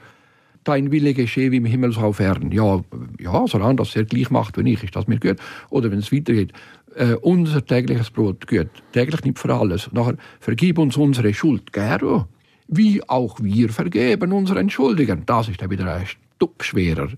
[0.66, 2.50] dein Wille geschehe wie im Himmel so auf Erden.
[2.52, 2.82] Ja,
[3.20, 5.36] ja, solange das er gleich macht wie ich, ist das mir gut.
[5.70, 6.52] Oder wenn es weitergeht,
[6.94, 9.90] äh, unser tägliches Brot, gut, täglich nicht für alles.
[9.92, 12.26] Nachher, vergib uns unsere Schuld, gerne,
[12.68, 15.22] wie auch wir vergeben unseren Schuldigen.
[15.26, 17.08] Das ist dann wieder ein Stück schwerer.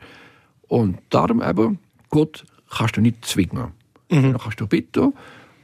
[0.69, 1.79] Und darum eben,
[2.11, 3.73] Gott kannst du nicht zwingen.
[4.11, 4.23] Mhm.
[4.23, 5.15] Dann kannst du bitten.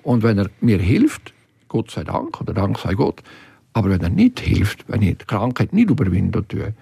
[0.03, 1.35] Und wenn er mir hilft,
[1.69, 3.23] Gott sei Dank, oder Dank sei Gott,
[3.73, 6.73] aber wenn er nicht hilft, wenn ich die Krankheit nicht überwinden tue,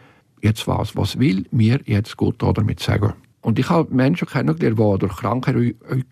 [0.43, 3.15] jetzt was, was will mir jetzt Gott damit sagen?
[3.41, 5.57] Und ich habe Menschen kennengelernt, die durch Krankheit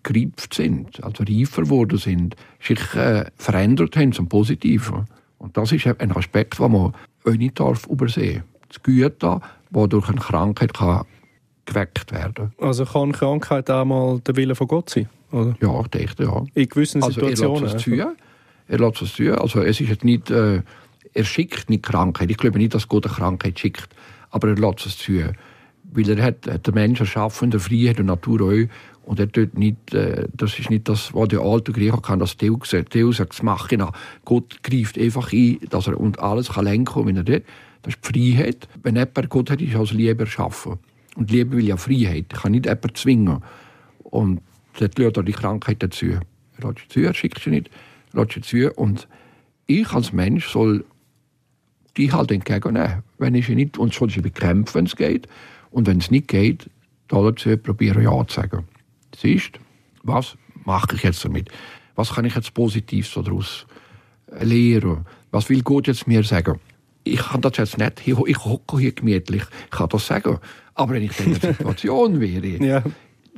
[0.03, 5.05] gereift sind, also reifer geworden sind, sich äh, verändert haben zum Positiven.
[5.37, 6.93] Und das ist ein Aspekt, den man
[7.25, 8.67] auch nicht darf übersehen darf.
[8.69, 11.05] Das Güte, das durch eine Krankheit kann
[11.65, 15.07] geweckt werden Also kann Krankheit auch mal der Wille von Gott sein?
[15.31, 15.55] Oder?
[15.61, 16.43] Ja, ich denke, ja.
[16.53, 17.55] In gewissen also Situationen?
[17.55, 18.15] Er lässt es zu.
[18.67, 19.41] Er lässt es zu.
[19.41, 20.61] Also es ist jetzt nicht, äh,
[21.13, 22.29] er schickt nicht Krankheit.
[22.29, 23.89] Ich glaube nicht, dass Gott eine Krankheit schickt
[24.31, 25.21] aber er lässt es zu.
[25.83, 28.67] Weil er hat, hat der Mensch erschaffen, der Freiheit und Natur auch.
[29.03, 32.37] Und er tut nicht, äh, das ist nicht das, was der alte Grieche kann, das
[32.37, 33.91] Deus, Deus sagt, Machina.
[34.25, 37.41] Gott greift einfach ein, dass er und alles kann lenken, wenn er das.
[37.81, 38.67] Das ist die Freiheit.
[38.83, 40.79] Wenn jemand Gott hat, ist als Liebe erschaffen.
[41.15, 42.25] Und Liebe will ja Freiheit.
[42.31, 43.43] Ich kann nicht jemanden zwingen.
[44.03, 44.41] Und
[44.79, 46.05] dort lässt er die Krankheit dazu.
[46.05, 47.69] Er lässt sie zu, er schickt sie nicht,
[48.13, 48.71] er lässt sie zu.
[48.73, 49.07] Und
[49.65, 50.85] ich als Mensch soll
[51.97, 53.03] die halt entgegennehmen.
[53.21, 55.27] Wenn ich nicht, und sie bekämpfen, wenn es geht.
[55.69, 56.69] Und wenn es nicht geht,
[57.07, 58.65] dazu probieren Ja zu sagen.
[59.21, 59.59] Ist,
[60.01, 61.49] was mache ich jetzt damit?
[61.95, 63.67] Was kann ich jetzt Positives daraus
[64.39, 65.05] lernen?
[65.29, 66.59] Was will Gott jetzt mir sagen?
[67.03, 70.39] Ich kann das jetzt nicht, ich, ich hocke hier gemütlich, ich kann das sagen.
[70.73, 72.83] Aber wenn ich in der Situation wäre, ja.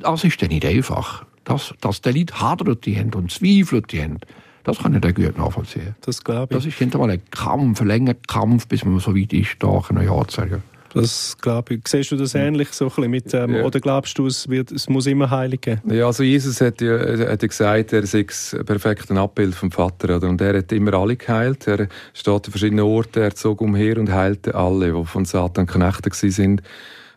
[0.00, 1.26] das ist dann nicht einfach.
[1.44, 4.18] Dass, dass die Leute hadern die haben und zweifeln die haben.
[4.64, 5.94] Das kann ich dann gut nachvollziehen.
[6.00, 6.56] Das glaube ich.
[6.58, 9.80] Das ist hinterher mal ein Kampf, ein länger Kampf, bis man so weit ist, da
[9.88, 10.62] ein Ja zu sagen.
[10.94, 11.88] Das glaube ich.
[11.88, 13.64] Siehst du das ähnlich so ein mit, ähm, ja.
[13.64, 15.92] oder glaubst du, es, wird, es muss immer heilig geben?
[15.92, 20.16] Ja, also Jesus hat ja, hat ja gesagt, er sei das perfekte Abbild vom Vater.
[20.16, 20.28] Oder?
[20.28, 21.66] Und er hat immer alle geheilt.
[21.66, 26.10] Er steht an verschiedenen Orten, er zog umher und heilte alle, die von Satan Knechte
[26.12, 26.62] sind.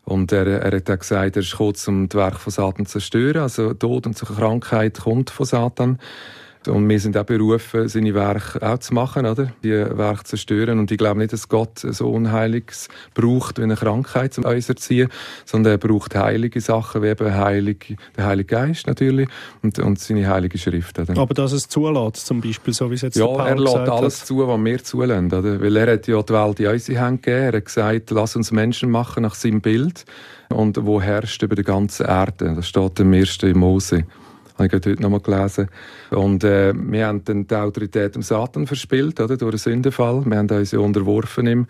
[0.03, 2.93] Und er, er hat auch gesagt, er ist kurz um das Werk von Satan zu
[2.93, 3.43] zerstören.
[3.43, 5.99] Also Tod und Krankheit kommt von Satan.
[6.67, 9.51] Und wir sind auch berufen, seine Werke auch zu machen, oder?
[9.63, 10.79] Die Werke zu zerstören.
[10.79, 15.09] Und ich glaube nicht, dass Gott so Unheiliges braucht wie eine Krankheit, um uns erziehen,
[15.45, 19.29] sondern er braucht heilige Sachen, wie eben heilig, der Heilige Geist natürlich
[19.61, 20.99] und, und seine heilige Schrift.
[20.99, 21.17] Oder?
[21.17, 24.27] Aber dass es zulässt, zum Beispiel, so wie es jetzt Ja, er lässt alles hat.
[24.27, 25.61] zu, was wir zulassen, oder?
[25.61, 27.43] Weil er hat ja die Welt in unsere Hände gegeben.
[27.43, 30.05] Er hat gesagt, lass uns Menschen machen nach seinem Bild
[30.49, 32.53] und wo herrscht über die ganze Erde.
[32.55, 33.39] Das steht im 1.
[33.53, 34.05] Mose
[34.57, 35.67] habe ich heute nochmal gelesen.
[36.11, 40.23] Und äh, wir haben dann die Autorität dem Satan verspielt, oder, durch einen Sündenfall.
[40.25, 41.67] Wir haben uns ja unterworfen ihm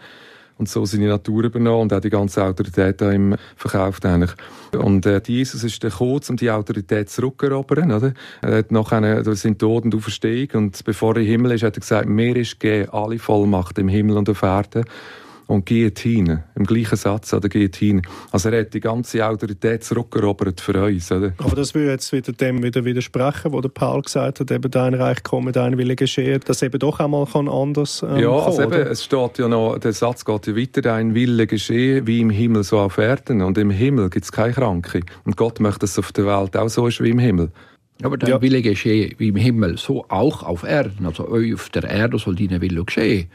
[0.58, 4.32] und so seine Natur übernommen und auch die ganze Autorität an ihm verkauft eigentlich.
[4.78, 8.14] Und äh, Jesus ist dann kurz, um die Autorität zurückerobern, oder?
[8.42, 11.78] Er hat nachher, da sind Tod und Auferstehung und bevor er im Himmel ist, hat
[11.78, 14.86] er gesagt, mir ist gegeben alle Vollmacht im Himmel und auf Erden
[15.48, 18.02] und Guillotine, im gleichen Satz an der Guillotine.
[18.32, 21.12] Also er hat die ganze Autorität zurückerobert für uns.
[21.12, 21.34] Oder?
[21.38, 24.94] Aber das würde jetzt wieder dem wieder widersprechen, wo der Paul gesagt hat, eben dein
[24.94, 28.74] Reich komme, dein Wille geschehe, dass eben doch einmal kann anders ähm, Ja, also kommen,
[28.74, 32.30] eben, es steht ja noch, der Satz geht ja weiter, dein Wille geschehe, wie im
[32.30, 33.42] Himmel so auf Erden.
[33.42, 35.02] Und im Himmel gibt es keine Kranke.
[35.24, 37.52] Und Gott möchte, dass es auf der Welt auch so ist wie im Himmel.
[38.04, 38.42] Aber dein ja.
[38.42, 41.06] Wille geschehe wie im Himmel, so auch auf Erden.
[41.06, 43.28] Also auf der Erde soll dein Wille geschehen.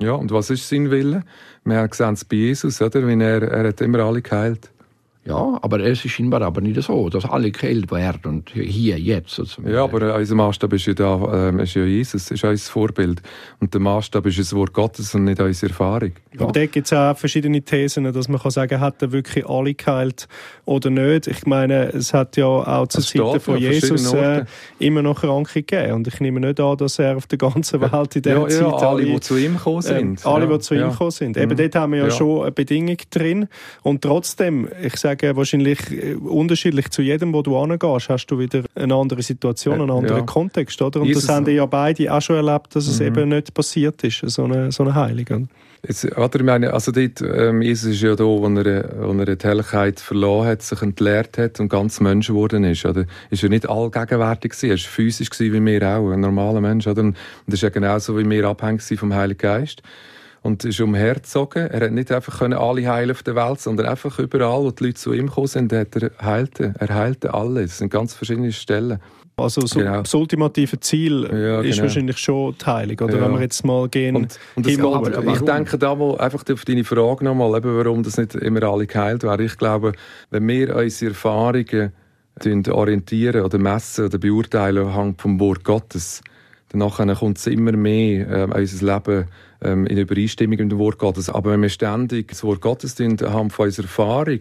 [0.00, 1.24] Ja, und was ist sein Wille?
[1.64, 3.06] Wir haben es bei Jesus, oder?
[3.06, 4.70] Wenn er, er hat immer alle geheilt.
[5.28, 9.38] Ja, aber es ist scheinbar aber nicht so, dass alle geheilt werden und hier, jetzt.
[9.38, 13.20] Also ja, aber unser Maßstab ist ja, da, äh, ist ja Jesus, ist unser Vorbild.
[13.60, 16.12] Und der Maßstab ist das Wort Gottes und nicht unsere Erfahrung.
[16.32, 16.40] Ja.
[16.40, 19.74] Aber da gibt es auch verschiedene Thesen, dass man kann sagen hat er wirklich alle
[19.74, 20.28] geheilt
[20.64, 21.26] oder nicht.
[21.26, 24.46] Ich meine, es hat ja auch zu Zeiten von Jesus äh,
[24.78, 25.92] immer noch Kranke gegeben.
[25.92, 28.60] Und ich nehme nicht an, dass er auf der ganzen Welt in dieser ja, Zeit...
[28.62, 30.24] Ja, alle, die zu ihm gekommen sind.
[30.24, 31.36] Äh, alle, die zu ihm gekommen sind.
[31.36, 31.56] Eben mhm.
[31.56, 33.48] dort haben wir ja, schon eine Bedingung drin.
[33.82, 38.38] Und trotzdem, ich sage, sagen, wahrscheinlich äh, unterschiedlich zu jedem, wo du angehst, hast du
[38.38, 40.24] wieder eine andere Situation, einen anderen ja.
[40.24, 41.00] Kontext, oder?
[41.00, 41.26] Und Jesus.
[41.26, 43.06] das haben die ja beide auch schon erlebt, dass es mhm.
[43.06, 45.48] eben nicht passiert ist, so eine, so eine Heiligung.
[45.86, 49.36] Jetzt, oder, ich meine, also dort, ähm, Jesus ist ja da, wo er, wo er
[49.36, 52.84] die Helligkeit verloren hat, sich entleert hat und ganz Mensch geworden ist.
[52.84, 53.04] Oder?
[53.30, 56.88] Ist er nicht allgegenwärtig gewesen, er war physisch gewesen, wie wir auch, ein normaler Mensch.
[56.88, 57.02] Oder?
[57.02, 59.82] Und das ist ja genauso, wie wir abhängig sind vom Heiligen Geist
[60.42, 61.66] und ist umhergezogen.
[61.68, 64.84] Er hat nicht einfach können alle heilen auf der Welt, sondern einfach überall, wo die
[64.84, 66.74] Leute zu ihm gekommen sind, hat er heilte.
[66.78, 67.62] Er heilte alle.
[67.62, 68.98] Das sind ganz verschiedene Stellen.
[69.38, 70.02] Also so genau.
[70.02, 71.82] das ultimative Ziel ja, ist genau.
[71.84, 73.22] wahrscheinlich schon die Heilung, oder ja.
[73.22, 74.16] wenn wir jetzt mal gehen.
[74.16, 78.02] Und, und das geht, ich denke da mal einfach auf deine Frage nochmal, eben, warum
[78.02, 79.46] das nicht immer alle geheilt werden.
[79.46, 79.92] Ich glaube,
[80.30, 81.92] wenn wir unsere Erfahrungen
[82.68, 86.20] orientieren oder messen oder beurteilen anhand vom Wort Gottes,
[86.70, 89.26] dann kommt es immer mehr äh, unser Leben
[89.62, 91.30] ähm, in Übereinstimmung mit dem Wort Gottes.
[91.30, 94.40] Aber wenn wir ständig das Wort Gottes anhand von unserer Erfahrung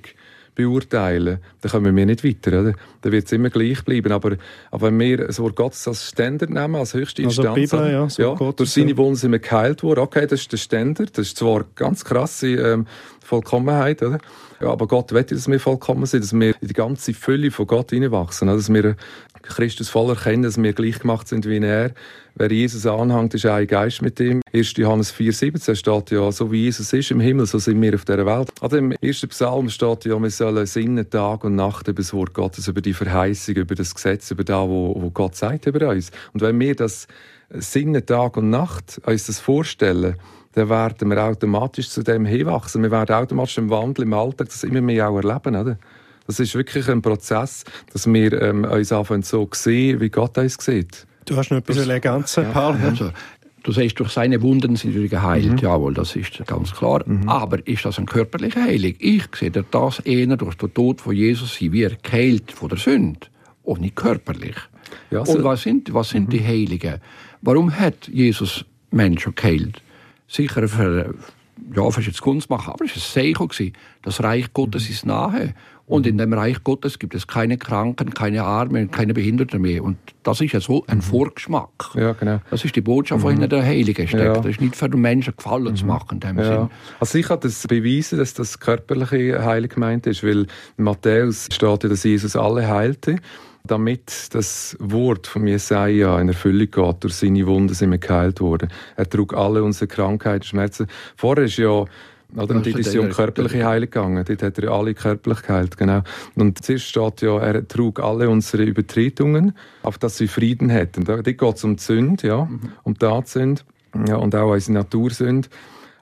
[0.55, 2.61] beurteilen, dann kommen wir nicht weiter.
[2.61, 2.73] Oder?
[3.01, 4.11] Dann wird es immer gleich bleiben.
[4.11, 4.37] Aber,
[4.71, 8.07] aber wenn wir das Wort Gottes als Standard nehmen, als höchste also Instanz, Bibel, ja,
[8.17, 9.99] ja, durch seine Wunden sind wir geheilt worden.
[9.99, 11.17] Okay, das ist der Standard.
[11.17, 12.87] Das ist zwar ganz krasse ähm,
[13.23, 14.17] Vollkommenheit, oder?
[14.59, 17.67] Ja, aber Gott will, dass wir vollkommen sind, dass wir in die ganze Fülle von
[17.67, 18.95] Gott hineinwachsen, dass wir
[19.43, 21.91] Christus voll erkennen, dass wir gleich gemacht sind wie er.
[22.35, 24.41] Wer Jesus anhängt, ist ein Geist mit ihm.
[24.53, 24.77] 1.
[24.77, 28.25] Johannes 4,17 steht ja, so wie Jesus ist im Himmel, so sind wir auf dieser
[28.25, 28.49] Welt.
[28.61, 32.33] An dem ersten Psalm steht ja, wir sollen sinnen Tag und Nacht über das Wort
[32.33, 36.11] Gottes, über die Verheißung, über das Gesetz, über das, wo Gott sagt über uns.
[36.33, 37.07] Und wenn wir das
[37.49, 40.15] sinnen Tag und Nacht uns das vorstellen,
[40.57, 42.81] dann werden wir automatisch zu dem hinwachsen.
[42.81, 45.77] Wir werden automatisch im Wandel im Alltag das immer mehr auch erleben, oder?
[46.25, 50.57] Das ist wirklich ein Prozess, dass wir ähm, uns anfangen so sehen, wie Gott uns
[50.59, 51.05] sieht.
[51.25, 52.75] Du hast noch etwas ja, Paul.
[52.83, 53.11] Also,
[53.61, 55.51] du sagst, durch seine Wunden sind wir geheilt.
[55.51, 55.57] Mhm.
[55.59, 57.03] Jawohl, das ist ganz klar.
[57.05, 57.29] Mhm.
[57.29, 58.95] Aber ist das eine körperliche Heilung?
[58.97, 63.27] Ich sehe das eher durch den Tod von Jesus, wie er geheilt von der Sünde
[63.61, 64.55] und nicht körperlich.
[65.11, 65.33] Ja, so.
[65.33, 66.31] Und was sind, was sind mhm.
[66.31, 66.99] die Heiligen?
[67.41, 69.81] Warum hat Jesus Menschen geheilt?
[70.27, 71.13] Sicher für,
[71.73, 73.73] ja, für jetzt Kunst machen, aber es war ein Zeichen.
[74.03, 74.93] Das Reich Gottes mhm.
[74.93, 75.53] ist nahe.
[75.87, 79.85] Und in dem Reich Gottes gibt es keine Kranken, keine Armen, keine Behinderten mehr.
[79.85, 81.01] Und das ist ja so ein mhm.
[81.01, 81.91] Vorgeschmack.
[81.95, 82.41] Ja, genau.
[82.51, 83.31] Das ist die Botschaft, die mhm.
[83.31, 84.23] hinter der Heiligen steckt.
[84.23, 84.33] Ja.
[84.33, 85.75] Das ist nicht für den Menschen gefallen mhm.
[85.77, 86.15] zu machen.
[86.15, 86.43] In dem ja.
[86.43, 86.69] Sinn.
[86.99, 91.83] Also ich kann das beweisen, dass das körperliche Heilig gemeint ist, weil in Matthäus steht
[91.83, 93.15] ja, dass Jesus alle heilte
[93.67, 97.03] damit das Wort von Jesaja in Erfüllung geht.
[97.03, 98.69] Durch seine Wunden sind wir geheilt worden.
[98.95, 100.87] Er trug alle unsere Krankheiten, Schmerzen.
[101.15, 101.85] Vorher ist ja
[102.35, 102.55] oder?
[102.55, 104.25] Und dort ist ja um körperliche Heilung gegangen.
[104.25, 106.01] Dort hat er alle körperlich geheilt, genau.
[106.35, 109.53] Und zuerst steht ja, er trug alle unsere Übertretungen,
[109.83, 111.05] auf dass wir Frieden hätten.
[111.05, 112.59] Dort geht es um die Sünde, ja, mhm.
[112.83, 113.61] um die Tatsünde,
[114.07, 115.47] ja, und auch unsere Natursünde.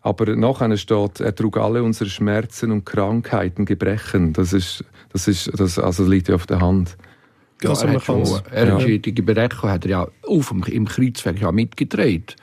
[0.02, 4.34] Aber nachher steht, er trug alle unsere Schmerzen und Krankheiten, Gebrechen.
[4.34, 6.98] Das ist, das ist, das also liegt ja auf der Hand.
[7.64, 8.98] Ja, also er, er ja.
[8.98, 12.36] die Berechnung hat er ja auf dem, im Kreuzweg ja mitgedreht.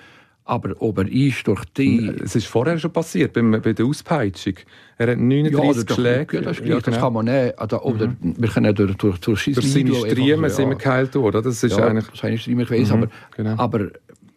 [0.45, 2.11] Aber ob er ist durch die...
[2.23, 4.55] Es ist vorher schon passiert, bei, bei der Auspeitschung.
[4.99, 6.37] Er hat 39 ja, Schläge.
[6.37, 6.99] Ja, das, ja, das genau.
[6.99, 7.63] kann man nicht.
[7.63, 8.35] Oder, oder mhm.
[8.37, 11.43] Wir können durch, durch, durch, durch seine Striemen sind wir geheilt worden.
[11.45, 12.07] Das ist ja, eigentlich...
[12.21, 12.97] seine Striemen gewesen.
[12.97, 13.03] Mhm.
[13.05, 13.63] Aber, genau.
[13.63, 13.91] aber die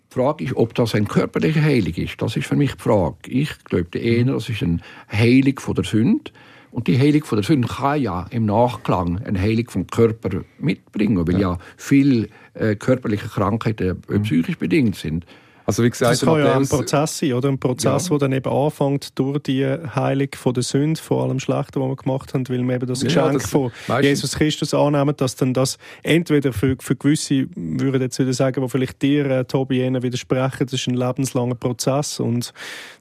[0.10, 2.22] Frage ist, ob das eine körperliche Heilung ist.
[2.22, 3.18] Das ist für mich die Frage.
[3.28, 4.80] Ich glaube eher, das ist eine
[5.12, 6.32] Heilung von der Sünde.
[6.76, 11.26] Und die Heilung von der Sünde kann ja im Nachklang eine Heilung vom Körper mitbringen,
[11.26, 15.26] weil ja, ja viele äh, körperliche Krankheiten äh, psychisch bedingt sind.
[15.66, 17.50] Also wie gesagt, das kann ja ein Prozess sein, oder?
[17.50, 18.10] Ein Prozess, ja.
[18.10, 21.96] der dann eben anfängt durch die Heilung von der Sünde, vor allem Schlechten, die wir
[21.96, 25.54] gemacht haben, weil wir eben das Geschenk ja, das von Jesus Christus annehmen, dass dann
[25.54, 30.04] das entweder für, für gewisse, würde jetzt wieder sagen, wo vielleicht dir, äh, Tobi, jenen
[30.04, 32.54] widersprechen, das ist ein lebenslanger Prozess und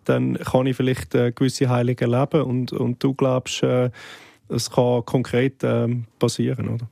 [0.04, 3.90] dann kann ich vielleicht äh, gewisse Heilung erleben und, und du glaubst, äh,
[4.48, 5.88] es kann konkret äh,
[6.18, 6.88] passieren, oder?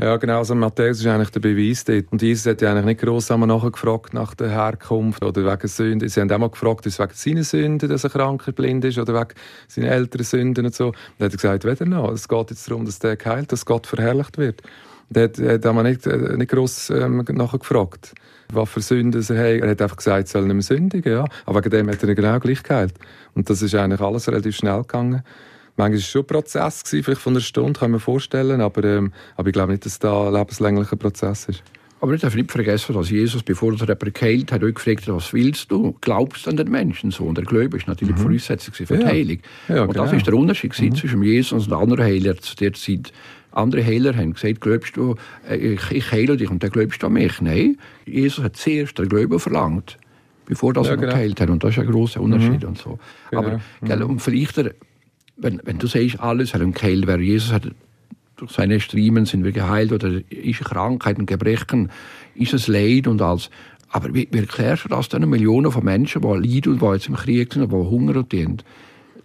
[0.00, 0.38] Ja, genau.
[0.38, 2.10] Also Matthäus ist eigentlich der Beweis dort.
[2.10, 6.08] Und Jesus hat ja eigentlich nicht gross nachgefragt nach der Herkunft oder wegen Sünden.
[6.08, 8.98] Sie haben auch mal gefragt, ist es wegen seiner Sünden, dass er krank blind ist
[8.98, 9.34] oder wegen
[9.68, 10.86] seiner älteren Sünden und so.
[10.86, 12.12] Und dann hat er gesagt, weder noch.
[12.12, 14.62] Es geht jetzt darum, dass der geheilt, dass Gott verherrlicht wird.
[15.10, 18.14] Und er hat, hat aber nicht, äh, nicht gross ähm, nachgefragt,
[18.50, 19.62] was für Sünden er hat.
[19.62, 21.12] Er hat einfach gesagt, er soll nicht mehr sündigen.
[21.12, 21.26] Ja.
[21.44, 22.94] Aber wegen dem hat er ihn genau gleich geheilt.
[23.34, 25.24] Und das ist eigentlich alles relativ schnell gegangen.
[25.76, 28.60] Manchmal war es schon ein Prozess, gewesen, vielleicht von einer Stunde, kann ich mir vorstellen,
[28.60, 31.62] aber, ähm, aber ich glaube nicht, dass da ein lebenslänglicher Prozess ist.
[32.02, 35.14] Aber ich darf nicht vergessen, dass Jesus, bevor er jemanden geheilt hat, auch gefragt hat,
[35.14, 35.94] was willst du?
[36.00, 37.24] Glaubst du an den Menschen so?
[37.24, 38.22] Und der Glaube ist natürlich mhm.
[38.22, 39.06] Voraussetzung für die ja.
[39.06, 39.38] Heilung.
[39.68, 40.16] Ja, und das genau.
[40.16, 40.94] ist der Unterschied mhm.
[40.94, 43.12] zwischen Jesus und anderen Heilern zu der Zeit.
[43.52, 45.16] Andere Heiler haben gesagt, glaubst du,
[45.48, 47.40] äh, ich, ich heile dich und dann glaubst du an mich.
[47.42, 49.98] Nein, Jesus hat zuerst den Glauben verlangt,
[50.46, 51.12] bevor das ja, er genau.
[51.12, 51.50] geheilt hat.
[51.50, 52.62] Und das ist ein grosser Unterschied.
[52.62, 52.68] Mhm.
[52.68, 52.98] Und so.
[53.30, 53.42] Genau.
[53.42, 53.60] Aber,
[53.96, 54.10] mhm.
[54.10, 54.74] und vielleicht der,
[55.40, 57.68] wenn, wenn du siehst, alles hat einen Kehl, wer Jesus hat,
[58.36, 61.90] durch seine Striemen sind wir geheilt oder ist Krankheiten, Gebrechen,
[62.34, 63.50] ist es Leid und alles.
[63.90, 67.08] Aber wie, wie erklärst du das den Millionen von Menschen, die leiden und die jetzt
[67.08, 68.32] im Krieg sind, die Hunger und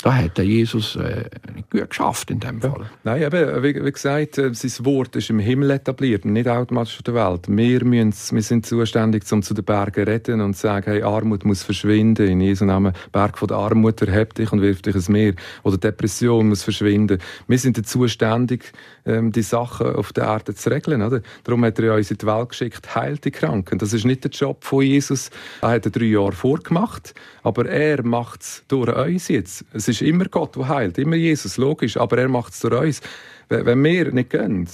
[0.02, 2.82] da hat der Jesus äh, nicht gut geschafft in dem Fall.
[2.82, 2.90] Ja.
[3.04, 7.04] Nein, eben, wie, wie, gesagt, äh, sein Wort ist im Himmel etabliert nicht automatisch auf
[7.04, 7.48] der Welt.
[7.48, 11.02] Wir, müssen, wir sind zuständig, um zu den Bergen zu reden und zu sagen, hey,
[11.04, 12.28] Armut muss verschwinden.
[12.28, 15.34] In Jesu Namen, Berg von der Armut erhebt dich und wirft dich ins Meer.
[15.64, 17.20] Oder Depression muss verschwinden.
[17.48, 18.72] Wir sind zuständig,
[19.06, 21.02] ähm, die Sachen auf der Erde zu regeln.
[21.02, 21.22] Oder?
[21.44, 23.80] Darum hat er uns in die Welt geschickt, heilt die Kranken.
[23.80, 25.30] Das ist nicht der Job von Jesus.
[25.62, 29.66] Er hat er drei Jahre vorgemacht, aber er macht es durch uns jetzt.
[29.88, 33.02] Es ist immer Gott, der heilt, immer Jesus, logisch, aber er macht es durch uns.
[33.50, 34.68] Wenn wir nicht gehen,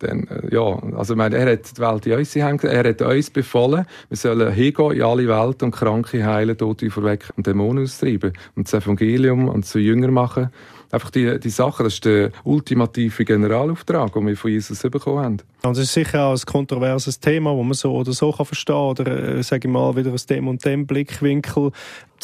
[0.00, 3.30] dann, äh, ja, also meine, er hat die Welt in unsere Hände, er hat uns
[3.30, 8.34] befohlen, wir sollen hingehen in alle Welt und Kranke heilen, Tote verwecken und Dämonen austreiben
[8.54, 10.50] und das Evangelium und zu Jünger machen
[10.94, 15.36] einfach die, die Sachen, das ist der ultimative Generalauftrag, den wir von Jesus bekommen haben.
[15.62, 18.74] Und es ist sicher auch ein kontroverses Thema, das man so oder so kann verstehen
[18.76, 21.72] oder, äh, sage ich mal, wieder aus dem und dem Blickwinkel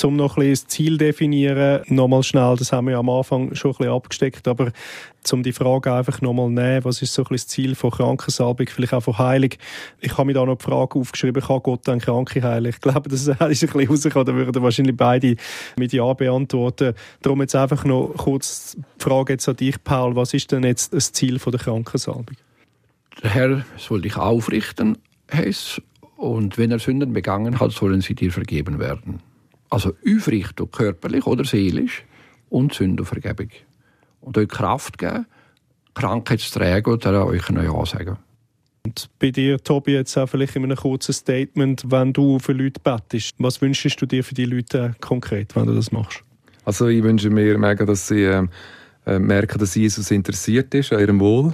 [0.04, 3.54] um noch ein bisschen das Ziel definieren, nochmal schnell, das haben wir ja am Anfang
[3.54, 4.72] schon ein bisschen abgesteckt, aber
[5.32, 8.94] um die Frage einfach nochmal nehmen, was ist so ein das Ziel von Krankensalbung, vielleicht
[8.94, 9.50] auch von Heilung.
[10.00, 12.66] Ich habe mir da noch die Frage aufgeschrieben, kann Gott dann Kranke heilen?
[12.66, 15.36] Ich glaube, das ist ein bisschen rausgekommen, da würden wahrscheinlich beide
[15.76, 16.94] mit Ja beantworten.
[17.22, 20.94] Darum jetzt einfach noch kurz die Frage jetzt an dich, Paul, was ist denn jetzt
[20.94, 22.36] das Ziel von der Krankensalbung?
[23.22, 24.98] Der Herr soll dich aufrichten,
[25.32, 25.82] heißt,
[26.16, 29.20] und wenn er Sünden begangen hat, sollen sie dir vergeben werden.
[29.70, 32.04] Also Aufrichtung, körperlich oder seelisch
[32.50, 33.48] und Sündenvergebung.
[34.20, 35.26] Und euch Kraft geben,
[35.94, 38.18] Krankheit zu tragen oder euch ein Ja sagen.
[38.84, 42.80] Und bei dir, Tobi, jetzt auch vielleicht in einem kurzen Statement, wenn du für Leute
[42.82, 46.22] bettest, was wünschst du dir für die Leute konkret, wenn du das machst?
[46.64, 48.46] Also ich wünsche mir mega, dass sie äh,
[49.06, 51.52] äh merken, dass Jesus interessiert ist an ihrem Wohl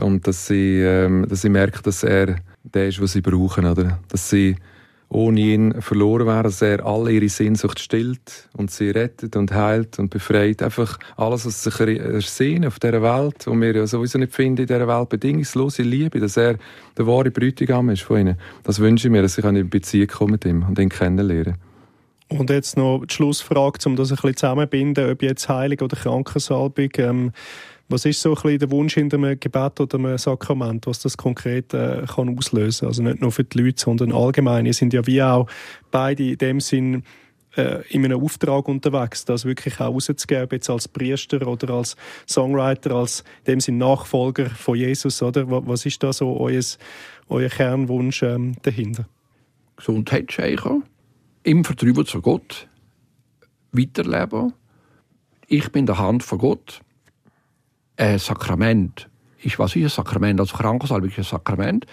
[0.00, 4.00] und dass sie, äh, dass sie merken, dass er der ist, was sie brauchen, oder?
[4.08, 4.56] Dass sie
[5.08, 9.98] ohne ihn verloren wären, dass er alle ihre Sehnsucht stillt und sie rettet und heilt
[9.98, 10.62] und befreit.
[10.62, 14.66] Einfach alles, was sich ersehen auf dieser Welt, wo wir ja sowieso nicht finden in
[14.66, 16.56] dieser Welt, bedingungslose Liebe, dass er
[16.96, 18.38] der wahre Bräutigam ist von ihnen.
[18.64, 21.56] Das wünsche ich mir, dass ich in Beziehung komme mit ihm und ihn kennenlernen
[22.28, 26.90] und jetzt noch die Schlussfrage, um das ein bisschen zusammenzubinden, ob jetzt Heilig oder Krankensalbung.
[26.96, 27.32] Ähm,
[27.88, 31.16] was ist so ein bisschen der Wunsch in einem Gebet oder einem Sakrament, was das
[31.16, 32.86] konkret äh, kann auslösen?
[32.86, 34.66] Also nicht nur für die Leute, sondern allgemein.
[34.66, 35.48] Ihr sind ja wie auch
[35.90, 37.02] beide in dem Sinn
[37.56, 42.92] äh, in einem Auftrag unterwegs, das wirklich auch rauszugeben, jetzt als Priester oder als Songwriter,
[42.92, 45.44] als in dem Sinn Nachfolger von Jesus, oder?
[45.48, 46.62] Was ist da so euer,
[47.28, 49.06] euer Kernwunsch ähm, dahinter?
[49.76, 50.84] Gesundheit schenken,
[51.42, 52.68] im Vertrauen zu Gott,
[53.72, 54.52] weiterleben.
[55.48, 56.80] Ich bin der Hand von Gott
[57.96, 59.08] ein Sakrament
[59.42, 60.40] ist, was ist ein Sakrament?
[60.40, 61.86] Also Krankensalbung ist ein Sakrament,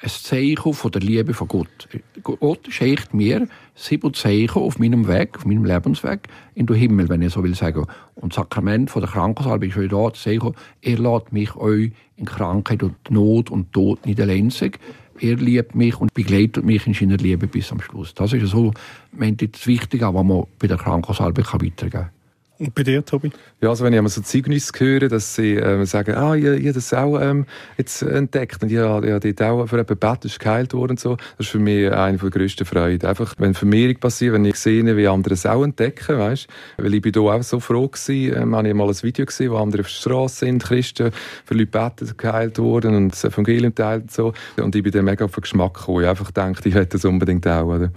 [0.00, 1.88] ein Zeichen von der Liebe von Gott.
[2.22, 7.22] Gott schenkt mir sieben Zeichen auf meinem Weg, auf meinem Lebensweg in den Himmel, wenn
[7.22, 7.84] ich so will sagen.
[8.14, 11.92] Und das Sakrament von der Krankensalbung ist euch da, das Zeichen, er lässt mich euch
[12.16, 14.78] in Krankheit und Not und Tod niederlänzig.
[15.20, 18.14] Er liebt mich und begleitet mich in seiner Liebe bis am Schluss.
[18.14, 18.72] Das ist so,
[19.12, 22.10] das Wichtige, was man bei der Krankensalbung weitergeben kann.
[22.58, 23.30] Und bei dir, Tobi?
[23.60, 26.66] Ja, also wenn ich einmal so Zeugnisse höre, dass sie ähm, sagen, ah, ich, ich
[26.66, 27.46] habe das auch ähm,
[27.76, 31.00] jetzt entdeckt und ich habe, ich habe auch für jemanden gebetet, ist geheilt worden und
[31.00, 31.16] so.
[31.16, 33.06] Das ist für mich eine der grössten Freuden.
[33.06, 36.48] Einfach, wenn Vermehrung passiert, wenn ich sehe, wie andere es auch entdecken, weißt
[36.78, 39.52] Weil ich bin da auch so froh gewesen, ähm, habe ich mal ein Video gesehen,
[39.52, 41.12] wo andere auf der Straße sind, Christen,
[41.44, 44.32] für Leute beten, geheilt wurden und das Evangelium teilt und so.
[44.56, 46.02] Und ich bin dann mega auf den Geschmack gekommen.
[46.02, 47.92] Ich einfach gedacht, ich hätte das unbedingt auch, oder?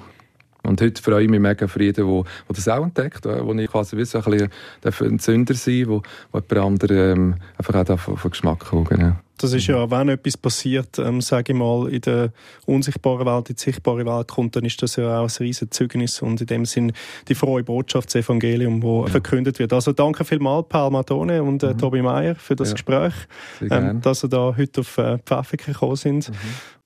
[0.63, 3.97] Und heute freue ich mich mega für jeden, der, das auch entdeckt, wo ich quasi
[3.97, 4.49] wie so ein,
[4.81, 6.01] bisschen ein Zünder sein wo,
[6.31, 8.89] wo jemand anderes ähm, einfach auch von, von Geschmack kommt.
[8.89, 9.15] Genau.
[9.41, 12.31] Das ist ja, wenn etwas passiert, ähm, sage ich mal, in der
[12.67, 16.21] unsichtbaren Welt, in die sichtbare Welt kommt, dann ist das ja auch ein riesen Zeugnis
[16.21, 16.93] und in dem Sinn
[17.27, 19.09] die frohe Botschaft, das Evangelium, wo ja.
[19.09, 19.73] verkündet wird.
[19.73, 21.77] Also danke vielmals, Paul Matone und äh, mhm.
[21.79, 22.73] Tobi Meier für das ja.
[22.73, 23.13] Gespräch,
[23.61, 26.29] ähm, dass ihr da heute auf äh, Pfäffiken gekommen sind.
[26.29, 26.35] Mhm.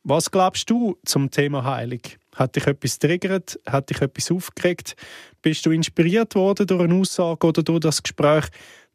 [0.04, 2.20] Was glaubst du zum Thema Heilig?
[2.36, 3.60] Hat dich etwas triggert?
[3.66, 4.96] Hat dich etwas aufgeregt?
[5.42, 8.46] Bist du inspiriert worden durch eine Aussage oder durch das Gespräch?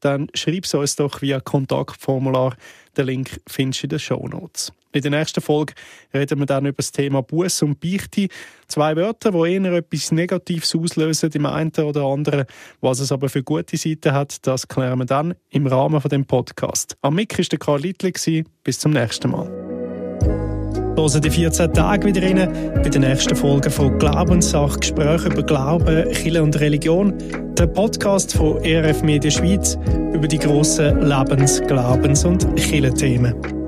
[0.00, 2.56] Dann schreib es uns doch via Kontaktformular.
[2.96, 4.72] Den Link findest du in den Show Notes.
[4.92, 5.74] In der nächsten Folge
[6.12, 8.28] reden wir dann über das Thema Buß und Beichte.
[8.66, 12.44] Zwei Wörter, die eher etwas Negatives auslösen im einen oder anderen.
[12.80, 16.24] Was es aber für gute Seiten hat, das klären wir dann im Rahmen von dem
[16.24, 16.96] Podcast.
[17.02, 18.44] Am Mick war Karl Littli.
[18.64, 19.69] Bis zum nächsten Mal
[21.00, 26.10] hören die 14 Tage wieder rein bei der nächsten Folge von Glaubenssache, Gespräche über Glauben,
[26.12, 27.14] Kirche und Religion,
[27.58, 29.78] der Podcast von ERF Media Schweiz
[30.12, 33.59] über die grossen Lebens-, Glaubens- und Kirchenthemen.